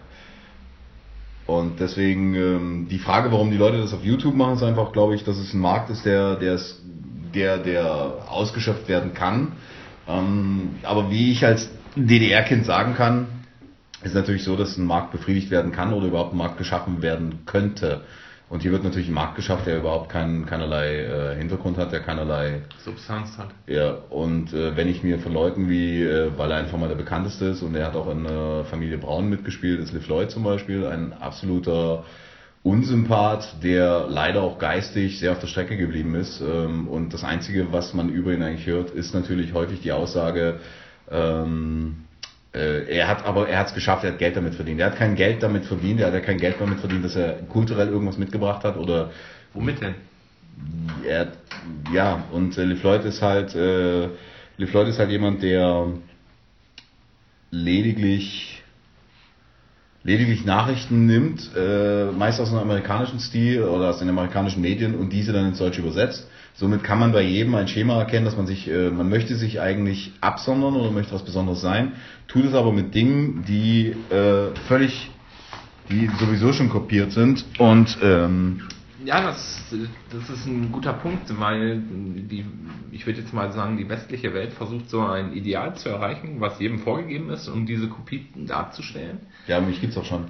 Und 1.48 1.80
deswegen 1.80 2.34
ähm, 2.34 2.88
die 2.90 2.98
Frage, 2.98 3.32
warum 3.32 3.52
die 3.52 3.58
Leute 3.58 3.78
das 3.78 3.94
auf 3.94 4.04
YouTube 4.04 4.36
machen, 4.36 4.56
ist 4.56 4.64
einfach, 4.64 4.92
glaube 4.92 5.16
ich, 5.16 5.24
dass 5.24 5.38
es 5.38 5.54
ein 5.54 5.60
Markt 5.60 5.90
ist, 5.92 6.06
der, 6.06 6.36
der, 6.36 6.60
der, 7.34 7.58
der 7.60 7.86
ausgeschöpft 8.28 8.88
werden 8.88 9.14
kann. 9.14 9.52
Ähm, 10.08 10.72
aber 10.84 11.12
wie 11.12 11.32
ich 11.32 11.46
als 11.46 11.70
DDR-Kind 11.96 12.66
sagen 12.66 12.96
kann, 12.96 13.28
ist 14.04 14.16
natürlich 14.16 14.44
so, 14.44 14.56
dass 14.56 14.78
ein 14.78 14.86
Markt 14.86 15.12
befriedigt 15.12 15.52
werden 15.52 15.72
kann 15.72 15.94
oder 15.94 16.08
überhaupt 16.08 16.34
ein 16.34 16.38
Markt 16.38 16.58
geschaffen 16.58 17.02
werden 17.02 17.46
könnte. 17.46 18.02
Und 18.48 18.62
hier 18.62 18.72
wird 18.72 18.84
natürlich 18.84 19.08
ein 19.08 19.14
Markt 19.14 19.36
geschafft, 19.36 19.66
der 19.66 19.78
überhaupt 19.78 20.10
keinen, 20.10 20.46
keinerlei 20.46 21.00
äh, 21.00 21.36
Hintergrund 21.36 21.78
hat, 21.78 21.92
der 21.92 22.02
keinerlei 22.02 22.62
Substanz 22.84 23.38
hat. 23.38 23.50
ja, 23.66 23.98
und 24.10 24.54
äh, 24.54 24.78
wenn 24.78 24.88
ich 24.88 25.02
mir 25.02 25.18
von 25.18 25.34
Leuten 25.34 25.68
wie, 25.68 26.04
äh, 26.04 26.32
weil 26.38 26.52
er 26.52 26.58
einfach 26.58 26.78
mal 26.78 26.88
der 26.88 26.96
bekannteste 26.96 27.46
ist 27.46 27.64
und 27.64 27.76
er 27.76 27.88
hat 27.88 27.96
auch 27.96 28.10
in 28.10 28.26
äh, 28.26 28.64
Familie 28.66 29.00
Braun 29.00 29.30
mitgespielt, 29.30 29.80
ist 29.80 29.94
Liv 29.94 30.08
Lloyd 30.08 30.30
zum 30.30 30.44
Beispiel, 30.44 30.86
ein 30.86 31.14
absoluter 31.14 32.04
Unsympath, 32.62 33.64
der 33.64 34.08
leider 34.10 34.42
auch 34.42 34.60
geistig 34.60 35.20
sehr 35.20 35.32
auf 35.32 35.40
der 35.40 35.48
Strecke 35.48 35.76
geblieben 35.76 36.14
ist. 36.16 36.42
Ähm, 36.42 36.88
und 36.88 37.14
das 37.14 37.24
Einzige, 37.24 37.72
was 37.72 37.96
man 37.96 38.10
über 38.10 38.32
ihn 38.32 38.44
eigentlich 38.44 38.68
hört, 38.68 38.92
ist 38.92 39.16
natürlich 39.16 39.54
häufig 39.54 39.82
die 39.82 39.92
Aussage, 39.92 40.60
ähm, 41.10 42.06
äh, 42.15 42.15
er 42.58 43.08
hat 43.08 43.26
aber 43.26 43.50
er 43.50 43.60
hat 43.60 43.68
es 43.68 43.74
geschafft, 43.74 44.04
er 44.04 44.12
hat 44.12 44.20
Geld 44.20 44.36
damit 44.36 44.56
verdient. 44.56 44.80
Er 44.80 44.88
hat 44.88 44.98
kein 44.98 45.16
Geld 45.16 45.44
damit 45.44 45.66
verdient, 45.66 46.00
er 46.00 46.08
hat 46.08 46.14
ja 46.14 46.22
kein 46.22 46.38
Geld 46.38 46.56
damit 46.60 46.80
verdient, 46.80 47.04
dass 47.04 47.16
er 47.16 47.34
kulturell 47.50 47.90
irgendwas 47.90 48.18
mitgebracht 48.18 48.64
hat 48.64 48.78
oder 48.78 49.12
Womit 49.54 49.82
denn? 49.82 49.96
er, 51.08 51.32
ja, 51.94 52.26
und 52.32 52.58
äh, 52.58 52.64
Liv 52.64 52.84
Lloyd 52.84 53.06
ist 53.06 53.22
halt, 53.22 53.56
äh, 53.56 54.10
Liv 54.58 54.74
Lloyd 54.74 54.90
ist 54.90 55.00
halt 55.00 55.10
jemand, 55.10 55.44
der 55.44 55.88
lediglich, 57.52 58.64
lediglich 60.04 60.46
Nachrichten 60.46 61.06
nimmt, 61.06 61.50
äh, 61.56 62.06
meist 62.12 62.40
aus 62.40 62.50
einem 62.50 62.60
amerikanischen 62.60 63.20
Stil 63.20 63.64
oder 63.64 63.90
aus 63.90 64.00
den 64.00 64.10
amerikanischen 64.10 64.62
Medien 64.62 64.96
und 64.96 65.12
diese 65.12 65.32
dann 65.32 65.48
ins 65.48 65.58
Deutsche 65.58 65.82
übersetzt. 65.82 66.28
Somit 66.58 66.84
kann 66.84 67.00
man 67.00 67.12
bei 67.12 67.22
jedem 67.22 67.54
ein 67.56 67.68
Schema 67.68 68.00
erkennen, 68.00 68.24
dass 68.24 68.38
man 68.38 68.48
sich, 68.48 68.70
äh, 68.70 68.90
man 68.90 69.10
möchte 69.10 69.36
sich 69.36 69.60
eigentlich 69.60 70.14
absondern 70.22 70.76
oder 70.76 70.90
möchte 70.90 71.14
was 71.14 71.24
Besonderes 71.24 71.60
sein, 71.60 71.94
tut 72.30 72.46
es 72.46 72.54
aber 72.54 72.72
mit 72.72 72.96
Dingen, 72.96 73.44
die 73.46 73.94
äh, 74.10 74.56
völlig, 74.68 75.12
die 75.90 76.10
sowieso 76.18 76.54
schon 76.54 76.70
kopiert 76.70 77.12
sind 77.12 77.44
und 77.60 77.98
ähm, 78.02 78.62
Ja, 79.04 79.22
das, 79.22 79.66
das 80.12 80.30
ist 80.30 80.46
ein 80.46 80.72
guter 80.72 80.94
Punkt, 80.94 81.30
weil 81.40 81.82
die, 81.82 82.46
ich 82.92 83.06
würde 83.06 83.20
jetzt 83.20 83.34
mal 83.34 83.52
sagen, 83.52 83.76
die 83.76 83.90
westliche 83.90 84.34
Welt 84.34 84.54
versucht 84.54 84.90
so 84.90 85.02
ein 85.02 85.34
Ideal 85.34 85.76
zu 85.76 85.90
erreichen, 85.90 86.40
was 86.40 86.58
jedem 86.62 86.80
vorgegeben 86.80 87.30
ist, 87.32 87.50
um 87.50 87.66
diese 87.66 87.90
Kopie 87.90 88.28
darzustellen. 88.34 89.20
Ja, 89.48 89.60
mich 89.60 89.82
gibt's 89.82 89.98
auch 89.98 90.06
schon. 90.06 90.26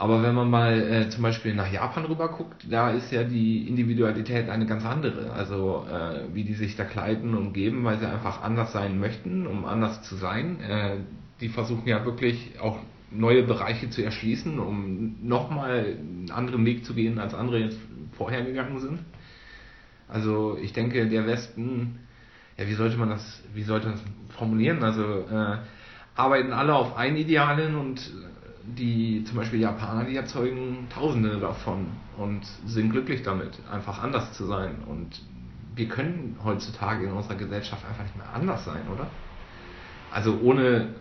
Aber 0.00 0.22
wenn 0.22 0.34
man 0.34 0.48
mal 0.48 0.80
äh, 0.80 1.10
zum 1.10 1.22
Beispiel 1.22 1.54
nach 1.54 1.70
Japan 1.70 2.06
rüber 2.06 2.28
guckt, 2.28 2.64
da 2.70 2.90
ist 2.90 3.12
ja 3.12 3.22
die 3.22 3.68
Individualität 3.68 4.48
eine 4.48 4.64
ganz 4.64 4.82
andere. 4.86 5.30
Also 5.30 5.84
äh, 5.92 6.34
wie 6.34 6.42
die 6.42 6.54
sich 6.54 6.74
da 6.74 6.84
kleiden 6.84 7.36
und 7.36 7.52
geben, 7.52 7.84
weil 7.84 7.98
sie 7.98 8.06
einfach 8.06 8.40
anders 8.40 8.72
sein 8.72 8.98
möchten, 8.98 9.46
um 9.46 9.66
anders 9.66 10.00
zu 10.00 10.16
sein. 10.16 10.58
Äh, 10.62 10.96
die 11.42 11.50
versuchen 11.50 11.86
ja 11.86 12.02
wirklich 12.06 12.58
auch 12.58 12.78
neue 13.10 13.42
Bereiche 13.42 13.90
zu 13.90 14.02
erschließen, 14.02 14.58
um 14.58 15.16
nochmal 15.20 15.98
einen 15.98 16.30
anderen 16.30 16.64
Weg 16.64 16.86
zu 16.86 16.94
gehen, 16.94 17.18
als 17.18 17.34
andere 17.34 17.58
jetzt 17.58 17.78
vorher 18.12 18.42
gegangen 18.42 18.78
sind. 18.78 19.00
Also 20.08 20.56
ich 20.62 20.72
denke, 20.72 21.10
der 21.10 21.26
Westen, 21.26 21.98
ja, 22.56 22.66
wie 22.66 22.72
sollte 22.72 22.96
man 22.96 23.10
das, 23.10 23.44
wie 23.52 23.64
sollte 23.64 23.88
man 23.88 23.96
das 23.96 24.36
formulieren? 24.38 24.82
Also 24.82 25.26
äh, 25.30 25.58
arbeiten 26.14 26.54
alle 26.54 26.74
auf 26.74 26.96
ein 26.96 27.16
Ideal 27.16 27.60
hin 27.60 27.74
und 27.74 28.00
die 28.76 29.24
zum 29.24 29.36
Beispiel 29.36 29.60
Japaner, 29.60 30.04
die 30.04 30.16
erzeugen 30.16 30.88
Tausende 30.92 31.38
davon 31.38 31.86
und 32.16 32.42
sind 32.66 32.90
glücklich 32.90 33.22
damit, 33.22 33.58
einfach 33.70 34.02
anders 34.02 34.32
zu 34.32 34.46
sein. 34.46 34.76
Und 34.86 35.20
wir 35.74 35.88
können 35.88 36.36
heutzutage 36.44 37.06
in 37.06 37.12
unserer 37.12 37.36
Gesellschaft 37.36 37.84
einfach 37.88 38.02
nicht 38.02 38.16
mehr 38.16 38.32
anders 38.32 38.64
sein, 38.64 38.82
oder? 38.92 39.06
Also 40.10 40.38
ohne 40.42 40.94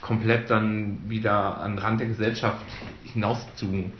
komplett 0.00 0.48
dann 0.50 1.08
wieder 1.08 1.58
an 1.60 1.72
den 1.72 1.78
Rand 1.78 2.00
der 2.00 2.06
Gesellschaft 2.08 2.64
hinaus 3.04 3.38
zu, 3.56 3.90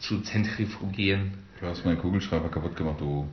zu 0.00 0.20
zentrifugieren. 0.22 1.32
Du 1.60 1.66
hast 1.66 1.84
meinen 1.84 1.98
Kugelschreiber 1.98 2.48
kaputt 2.48 2.76
gemacht, 2.76 3.00
du. 3.00 3.28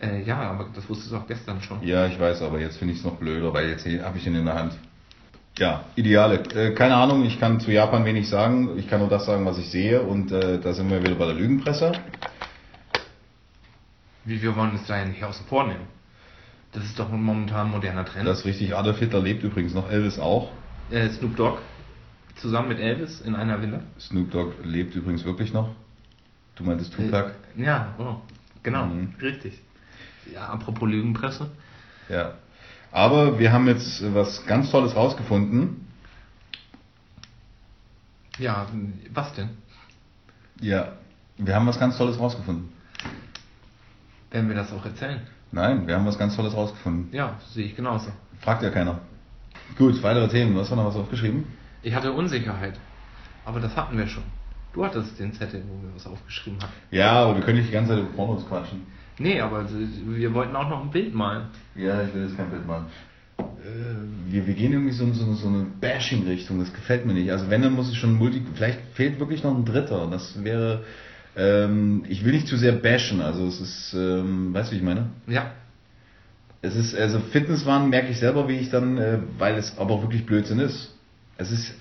Äh, 0.00 0.22
ja, 0.22 0.38
aber 0.50 0.68
das 0.74 0.88
wusstest 0.88 1.12
du 1.12 1.16
auch 1.16 1.26
gestern 1.26 1.60
schon. 1.60 1.82
Ja, 1.86 2.06
ich 2.06 2.18
weiß, 2.18 2.42
aber 2.42 2.60
jetzt 2.60 2.76
finde 2.76 2.94
ich 2.94 3.00
es 3.00 3.04
noch 3.04 3.16
blöder, 3.16 3.52
weil 3.52 3.68
jetzt 3.68 3.86
habe 3.86 4.18
ich 4.18 4.26
ihn 4.26 4.34
in 4.34 4.44
der 4.44 4.54
Hand. 4.54 4.76
Ja, 5.58 5.84
Ideale. 5.96 6.40
Äh, 6.54 6.74
keine 6.74 6.94
Ahnung, 6.96 7.24
ich 7.24 7.40
kann 7.40 7.58
zu 7.60 7.72
Japan 7.72 8.04
wenig 8.04 8.28
sagen. 8.28 8.78
Ich 8.78 8.88
kann 8.88 9.00
nur 9.00 9.08
das 9.08 9.26
sagen, 9.26 9.44
was 9.44 9.58
ich 9.58 9.68
sehe. 9.70 10.00
Und 10.02 10.30
äh, 10.30 10.58
da 10.60 10.72
sind 10.72 10.88
wir 10.90 11.02
wieder 11.02 11.16
bei 11.16 11.26
der 11.26 11.34
Lügenpresse. 11.34 11.92
Wie 14.24 14.40
wir 14.42 14.54
wollen 14.56 14.74
es 14.74 14.86
da 14.86 15.04
nicht 15.04 15.22
außen 15.22 15.46
vor 15.46 15.66
nehmen. 15.66 15.86
Das 16.72 16.84
ist 16.84 16.98
doch 16.98 17.08
momentan 17.10 17.70
moderner 17.70 18.04
Trend. 18.04 18.26
Das 18.28 18.40
ist 18.40 18.44
richtig. 18.44 18.76
Adolf 18.76 18.98
Hitler 18.98 19.20
lebt 19.20 19.42
übrigens 19.42 19.74
noch, 19.74 19.90
Elvis 19.90 20.18
auch. 20.18 20.50
äh, 20.90 21.08
Snoop 21.10 21.34
Dogg 21.36 21.58
zusammen 22.36 22.68
mit 22.68 22.78
Elvis 22.78 23.20
in 23.22 23.34
einer 23.34 23.60
Villa. 23.60 23.80
Snoop 23.98 24.30
Dogg 24.30 24.52
lebt 24.62 24.94
übrigens 24.94 25.24
wirklich 25.24 25.52
noch. 25.52 25.70
Du 26.56 26.64
meintest 26.64 26.94
Tupac? 26.94 27.32
Äh, 27.56 27.64
ja, 27.64 27.94
oh, 27.98 28.16
genau, 28.62 28.86
Mhm. 28.86 29.14
richtig. 29.20 29.58
Ja, 30.32 30.46
apropos 30.48 30.88
Lügenpresse. 30.88 31.50
Ja. 32.10 32.34
Aber 32.92 33.38
wir 33.38 33.52
haben 33.52 33.66
jetzt 33.66 34.02
was 34.14 34.44
ganz 34.46 34.70
Tolles 34.70 34.96
rausgefunden. 34.96 35.86
Ja, 38.38 38.66
was 39.12 39.32
denn? 39.34 39.50
Ja. 40.60 40.92
Wir 41.36 41.54
haben 41.54 41.66
was 41.66 41.78
ganz 41.78 41.96
Tolles 41.96 42.18
rausgefunden. 42.18 42.72
Werden 44.30 44.48
wir 44.48 44.56
das 44.56 44.72
auch 44.72 44.84
erzählen? 44.84 45.20
Nein, 45.52 45.86
wir 45.86 45.94
haben 45.96 46.06
was 46.06 46.18
ganz 46.18 46.36
Tolles 46.36 46.54
rausgefunden. 46.54 47.08
Ja, 47.12 47.38
sehe 47.52 47.66
ich 47.66 47.76
genauso. 47.76 48.10
Fragt 48.40 48.62
ja 48.62 48.70
keiner. 48.70 49.00
Gut, 49.76 50.02
weitere 50.02 50.28
Themen. 50.28 50.54
Du 50.54 50.60
hast 50.60 50.70
noch 50.70 50.84
was 50.84 50.96
aufgeschrieben? 50.96 51.46
Ich 51.82 51.94
hatte 51.94 52.12
Unsicherheit. 52.12 52.78
Aber 53.44 53.60
das 53.60 53.76
hatten 53.76 53.96
wir 53.96 54.06
schon. 54.06 54.24
Du 54.72 54.84
hattest 54.84 55.18
den 55.18 55.32
Zettel, 55.32 55.62
wo 55.66 55.82
wir 55.82 55.94
was 55.94 56.06
aufgeschrieben 56.06 56.60
hatten. 56.60 56.72
Ja, 56.90 57.12
aber 57.12 57.36
wir 57.36 57.42
können 57.42 57.58
nicht 57.58 57.68
die 57.68 57.72
ganze 57.72 57.92
Zeit 57.92 58.00
über 58.00 58.12
Pornos 58.12 58.46
quatschen. 58.46 58.86
Nee, 59.18 59.40
aber 59.40 59.66
wir 60.06 60.32
wollten 60.34 60.54
auch 60.56 60.68
noch 60.68 60.82
ein 60.82 60.90
Bild 60.90 61.14
malen. 61.14 61.46
Ja, 61.74 62.02
ich 62.02 62.14
will 62.14 62.22
jetzt 62.22 62.36
kein 62.36 62.50
Bild 62.50 62.66
machen. 62.66 62.86
Äh, 63.38 64.32
wir, 64.32 64.46
wir 64.46 64.54
gehen 64.54 64.72
irgendwie 64.72 64.92
so, 64.92 65.04
in 65.04 65.14
so, 65.14 65.32
so 65.34 65.48
eine 65.48 65.66
Bashing-Richtung, 65.80 66.58
das 66.58 66.72
gefällt 66.72 67.04
mir 67.06 67.14
nicht. 67.14 67.30
Also 67.30 67.50
wenn, 67.50 67.62
dann 67.62 67.72
muss 67.72 67.88
es 67.88 67.96
schon 67.96 68.14
multi... 68.14 68.42
Vielleicht 68.54 68.80
fehlt 68.94 69.18
wirklich 69.20 69.42
noch 69.42 69.56
ein 69.56 69.64
dritter. 69.64 70.08
Das 70.10 70.42
wäre... 70.44 70.84
Ähm, 71.36 72.04
ich 72.08 72.24
will 72.24 72.32
nicht 72.32 72.48
zu 72.48 72.56
sehr 72.56 72.72
bashen, 72.72 73.20
also 73.20 73.46
es 73.46 73.60
ist... 73.60 73.94
Ähm, 73.94 74.54
weißt 74.54 74.70
du, 74.70 74.74
wie 74.74 74.78
ich 74.78 74.84
meine? 74.84 75.06
Ja, 75.26 75.52
Es 76.60 76.74
ist, 76.74 76.96
also 76.96 77.20
Fitnesswahn 77.20 77.88
merke 77.88 78.08
ich 78.08 78.18
selber, 78.18 78.48
wie 78.48 78.56
ich 78.56 78.70
dann, 78.70 78.98
äh, 78.98 79.18
weil 79.38 79.54
es 79.56 79.78
aber 79.78 79.94
auch 79.94 80.02
wirklich 80.02 80.26
Blödsinn 80.26 80.58
ist. 80.58 80.92
Es 81.36 81.52
ist, 81.52 81.74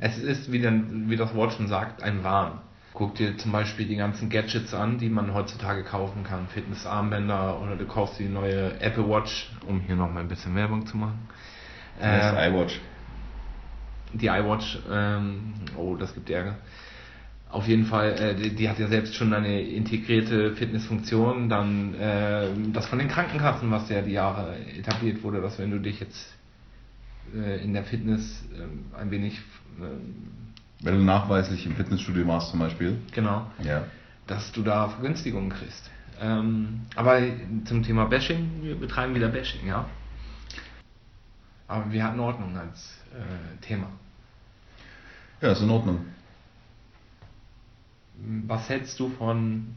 es 0.00 0.18
ist, 0.18 0.50
wie, 0.50 0.60
denn, 0.60 1.10
wie 1.10 1.16
das 1.16 1.34
Wort 1.34 1.52
schon 1.52 1.68
sagt, 1.68 2.02
ein 2.02 2.24
Wahn. 2.24 2.60
Guck 2.94 3.14
dir 3.14 3.36
zum 3.38 3.52
Beispiel 3.52 3.86
die 3.86 3.96
ganzen 3.96 4.28
Gadgets 4.28 4.74
an, 4.74 4.98
die 4.98 5.08
man 5.08 5.32
heutzutage 5.32 5.82
kaufen 5.82 6.24
kann. 6.24 6.46
Fitnessarmbänder 6.48 7.60
oder 7.62 7.76
du 7.76 7.86
kaufst 7.86 8.18
die 8.18 8.28
neue 8.28 8.78
Apple 8.80 9.08
Watch, 9.08 9.50
um 9.66 9.80
hier 9.80 9.96
noch 9.96 10.12
mal 10.12 10.20
ein 10.20 10.28
bisschen 10.28 10.54
Werbung 10.54 10.86
zu 10.86 10.96
machen. 10.98 11.18
das 11.98 12.34
Äh, 12.34 12.50
iWatch. 12.50 12.80
die 14.12 14.26
iWatch, 14.26 14.78
ähm, 14.90 15.54
oh, 15.76 15.96
das 15.96 16.12
gibt 16.14 16.28
Ärger. 16.28 16.56
Auf 17.50 17.66
jeden 17.68 17.84
Fall, 17.86 18.12
äh, 18.18 18.34
die, 18.34 18.54
die 18.54 18.68
hat 18.68 18.78
ja 18.78 18.88
selbst 18.88 19.14
schon 19.14 19.32
eine 19.32 19.60
integrierte 19.62 20.54
Fitnessfunktion. 20.56 21.48
Dann 21.48 21.94
äh, 21.94 22.48
das 22.72 22.86
von 22.86 22.98
den 22.98 23.08
Krankenkassen, 23.08 23.70
was 23.70 23.88
ja 23.88 24.02
die 24.02 24.12
Jahre 24.12 24.56
etabliert 24.78 25.22
wurde, 25.22 25.40
dass 25.40 25.58
wenn 25.58 25.70
du 25.70 25.78
dich 25.78 26.00
jetzt 26.00 26.34
äh, 27.34 27.62
in 27.62 27.72
der 27.74 27.84
Fitness 27.84 28.44
ähm, 28.58 28.86
ein 28.98 29.10
wenig, 29.10 29.38
ähm, 29.80 30.51
Wenn 30.82 30.94
du 30.96 31.02
nachweislich 31.04 31.64
im 31.66 31.76
Fitnessstudio 31.76 32.24
machst 32.24 32.50
zum 32.50 32.58
Beispiel. 32.60 33.00
genau, 33.12 33.50
Ja. 33.62 33.84
dass 34.26 34.50
du 34.52 34.62
da 34.62 34.88
Vergünstigungen 34.88 35.50
kriegst. 35.50 35.90
Ähm, 36.20 36.82
aber 36.94 37.20
zum 37.64 37.82
Thema 37.82 38.04
Bashing, 38.06 38.62
wir 38.62 38.76
betreiben 38.78 39.14
wieder 39.14 39.28
Bashing, 39.28 39.66
ja. 39.66 39.86
Aber 41.68 41.90
wir 41.90 42.04
hatten 42.04 42.20
Ordnung 42.20 42.56
als 42.56 42.98
äh, 43.12 43.60
Thema. 43.64 43.86
Ja, 45.40 45.52
ist 45.52 45.62
in 45.62 45.70
Ordnung. 45.70 46.04
Was 48.46 48.68
hältst 48.68 48.98
du 49.00 49.08
von 49.10 49.74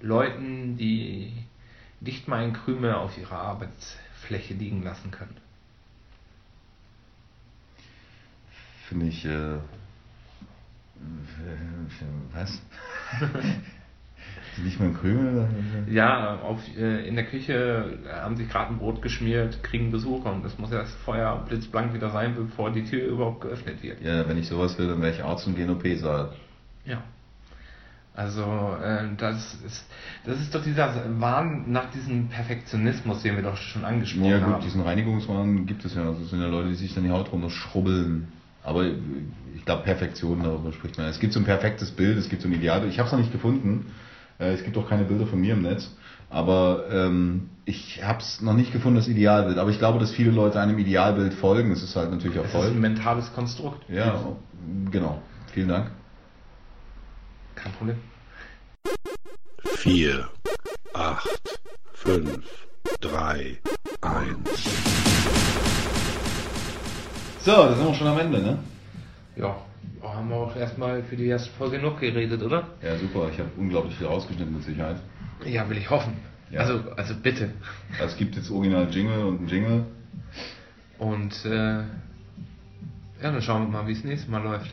Leuten, 0.00 0.76
die 0.76 1.32
nicht 2.00 2.28
mal 2.28 2.42
ein 2.42 2.52
Krümel 2.52 2.94
auf 2.94 3.16
ihrer 3.16 3.38
Arbeitsfläche 3.38 4.54
liegen 4.54 4.82
lassen 4.82 5.10
können? 5.10 5.36
Finde 8.88 9.06
ich, 9.06 9.24
äh, 9.24 9.58
was? 12.32 12.60
Nicht 14.62 14.78
mehr 14.78 14.90
ein 14.90 14.94
Krümel? 14.96 15.48
Ja, 15.88 16.40
auf, 16.40 16.60
äh, 16.76 17.06
in 17.06 17.14
der 17.14 17.24
Küche 17.24 17.98
haben 18.12 18.36
sich 18.36 18.48
gerade 18.48 18.72
ein 18.74 18.78
Brot 18.78 19.00
geschmiert, 19.00 19.62
kriegen 19.62 19.90
Besucher 19.90 20.32
und 20.32 20.44
das 20.44 20.58
muss 20.58 20.70
ja 20.70 20.78
das 20.78 20.92
Feuer 21.04 21.44
blitzblank 21.48 21.94
wieder 21.94 22.10
sein, 22.10 22.34
bevor 22.34 22.70
die 22.70 22.84
Tür 22.84 23.06
überhaupt 23.08 23.40
geöffnet 23.42 23.82
wird. 23.82 24.02
Ja, 24.02 24.28
wenn 24.28 24.36
ich 24.38 24.48
sowas 24.48 24.78
will, 24.78 24.88
dann 24.88 25.00
wäre 25.00 25.12
ich 25.14 25.24
Arzt 25.24 25.46
und 25.46 25.54
gehe 25.56 25.64
in 25.64 25.70
OP-Saal. 25.70 26.32
Ja. 26.84 27.02
Also 28.14 28.42
äh, 28.82 29.04
das 29.16 29.54
ist 29.64 29.86
das 30.26 30.40
ist 30.40 30.54
doch 30.54 30.62
dieser 30.62 30.92
Wahn 31.20 31.70
nach 31.70 31.90
diesem 31.92 32.28
Perfektionismus, 32.28 33.22
den 33.22 33.36
wir 33.36 33.42
doch 33.42 33.56
schon 33.56 33.84
angesprochen 33.84 34.28
Ja 34.28 34.38
gut, 34.40 34.54
haben. 34.54 34.62
diesen 34.62 34.82
Reinigungswahn 34.82 35.64
gibt 35.64 35.84
es 35.84 35.94
ja. 35.94 36.02
Also 36.02 36.22
es 36.22 36.30
sind 36.30 36.40
ja 36.40 36.48
Leute, 36.48 36.68
die 36.70 36.74
sich 36.74 36.92
dann 36.92 37.04
die 37.04 37.10
Haut 37.10 37.32
runterschrubbeln. 37.32 38.28
Aber 38.62 38.84
ich 38.84 39.64
glaube, 39.64 39.82
Perfektion, 39.84 40.42
darüber 40.42 40.72
spricht 40.72 40.98
man. 40.98 41.06
Es 41.06 41.18
gibt 41.20 41.32
so 41.32 41.40
ein 41.40 41.44
perfektes 41.44 41.90
Bild, 41.90 42.18
es 42.18 42.28
gibt 42.28 42.42
so 42.42 42.48
ein 42.48 42.52
Idealbild. 42.54 42.92
Ich 42.92 42.98
habe 42.98 43.06
es 43.06 43.12
noch 43.12 43.18
nicht 43.20 43.32
gefunden. 43.32 43.92
Äh, 44.38 44.52
Es 44.52 44.64
gibt 44.64 44.76
auch 44.76 44.88
keine 44.88 45.04
Bilder 45.04 45.26
von 45.26 45.40
mir 45.40 45.54
im 45.54 45.62
Netz. 45.62 45.90
Aber 46.28 46.84
ähm, 46.92 47.50
ich 47.64 48.04
habe 48.04 48.20
es 48.20 48.40
noch 48.40 48.52
nicht 48.54 48.72
gefunden, 48.72 48.96
das 48.96 49.08
Idealbild. 49.08 49.58
Aber 49.58 49.70
ich 49.70 49.78
glaube, 49.78 49.98
dass 49.98 50.12
viele 50.12 50.30
Leute 50.30 50.60
einem 50.60 50.78
Idealbild 50.78 51.34
folgen. 51.34 51.72
Es 51.72 51.82
ist 51.82 51.96
halt 51.96 52.10
natürlich 52.10 52.38
auch 52.38 52.44
es 52.44 52.50
ist 52.50 52.56
ein 52.56 52.62
voll. 52.62 52.72
mentales 52.74 53.32
Konstrukt. 53.34 53.82
Ja, 53.88 54.20
genau. 54.90 55.20
Vielen 55.52 55.68
Dank. 55.68 55.90
Kein 57.56 57.72
Problem. 57.72 57.96
4, 59.64 60.28
8, 60.94 61.28
5, 61.94 62.38
3, 63.00 63.58
1. 64.02 64.89
So, 67.42 67.52
da 67.52 67.74
sind 67.74 67.86
wir 67.86 67.94
schon 67.94 68.06
am 68.06 68.18
Ende, 68.18 68.42
ne? 68.42 68.58
Ja, 69.36 69.56
oh, 70.02 70.08
haben 70.08 70.28
wir 70.28 70.36
auch 70.36 70.54
erstmal 70.54 71.02
für 71.02 71.16
die 71.16 71.26
erste 71.26 71.50
Folge 71.52 71.78
genug 71.78 71.98
geredet, 71.98 72.42
oder? 72.42 72.68
Ja, 72.82 72.98
super. 72.98 73.30
Ich 73.32 73.38
habe 73.38 73.48
unglaublich 73.56 73.96
viel 73.96 74.08
rausgeschnitten 74.08 74.52
mit 74.52 74.62
Sicherheit. 74.62 74.96
Ja, 75.46 75.66
will 75.70 75.78
ich 75.78 75.88
hoffen. 75.88 76.12
Ja. 76.50 76.60
Also, 76.60 76.82
also 76.96 77.14
bitte. 77.14 77.50
Also 77.92 78.12
es 78.12 78.16
gibt 78.18 78.36
jetzt 78.36 78.50
original 78.50 78.88
Jingle 78.90 79.24
und 79.24 79.38
einen 79.38 79.48
Jingle. 79.48 79.86
Und 80.98 81.44
äh, 81.46 81.78
ja, 81.78 81.84
dann 83.22 83.40
schauen 83.40 83.62
wir 83.62 83.68
mal, 83.70 83.86
wie 83.86 83.92
es 83.92 84.04
nächstes 84.04 84.28
Mal 84.28 84.42
läuft. 84.42 84.70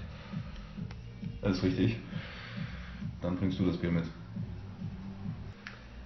Das 1.41 1.57
ist 1.57 1.63
richtig. 1.63 1.95
Dann 3.21 3.37
bringst 3.37 3.59
du 3.59 3.65
das 3.65 3.77
Bier 3.77 3.91
mit. 3.91 4.03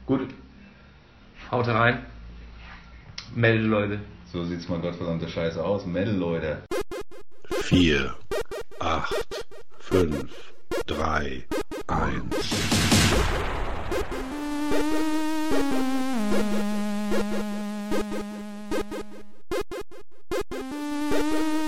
Gut. 0.06 0.30
Haut 1.50 1.68
rein. 1.68 2.06
Melde 3.34 3.64
Leute. 3.66 4.00
So 4.32 4.46
sieht's 4.46 4.70
mal 4.70 4.80
gottverdammte 4.80 5.28
Scheiße 5.28 5.62
aus. 5.62 5.86
Metal, 5.86 6.16
Leute. 6.16 6.62
4, 7.50 8.16
8, 8.80 9.46
5, 9.80 10.54
3, 10.88 11.46
1. 11.88 12.72
Thank 21.12 21.61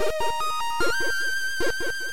Thank 0.00 0.12
you. 2.00 2.09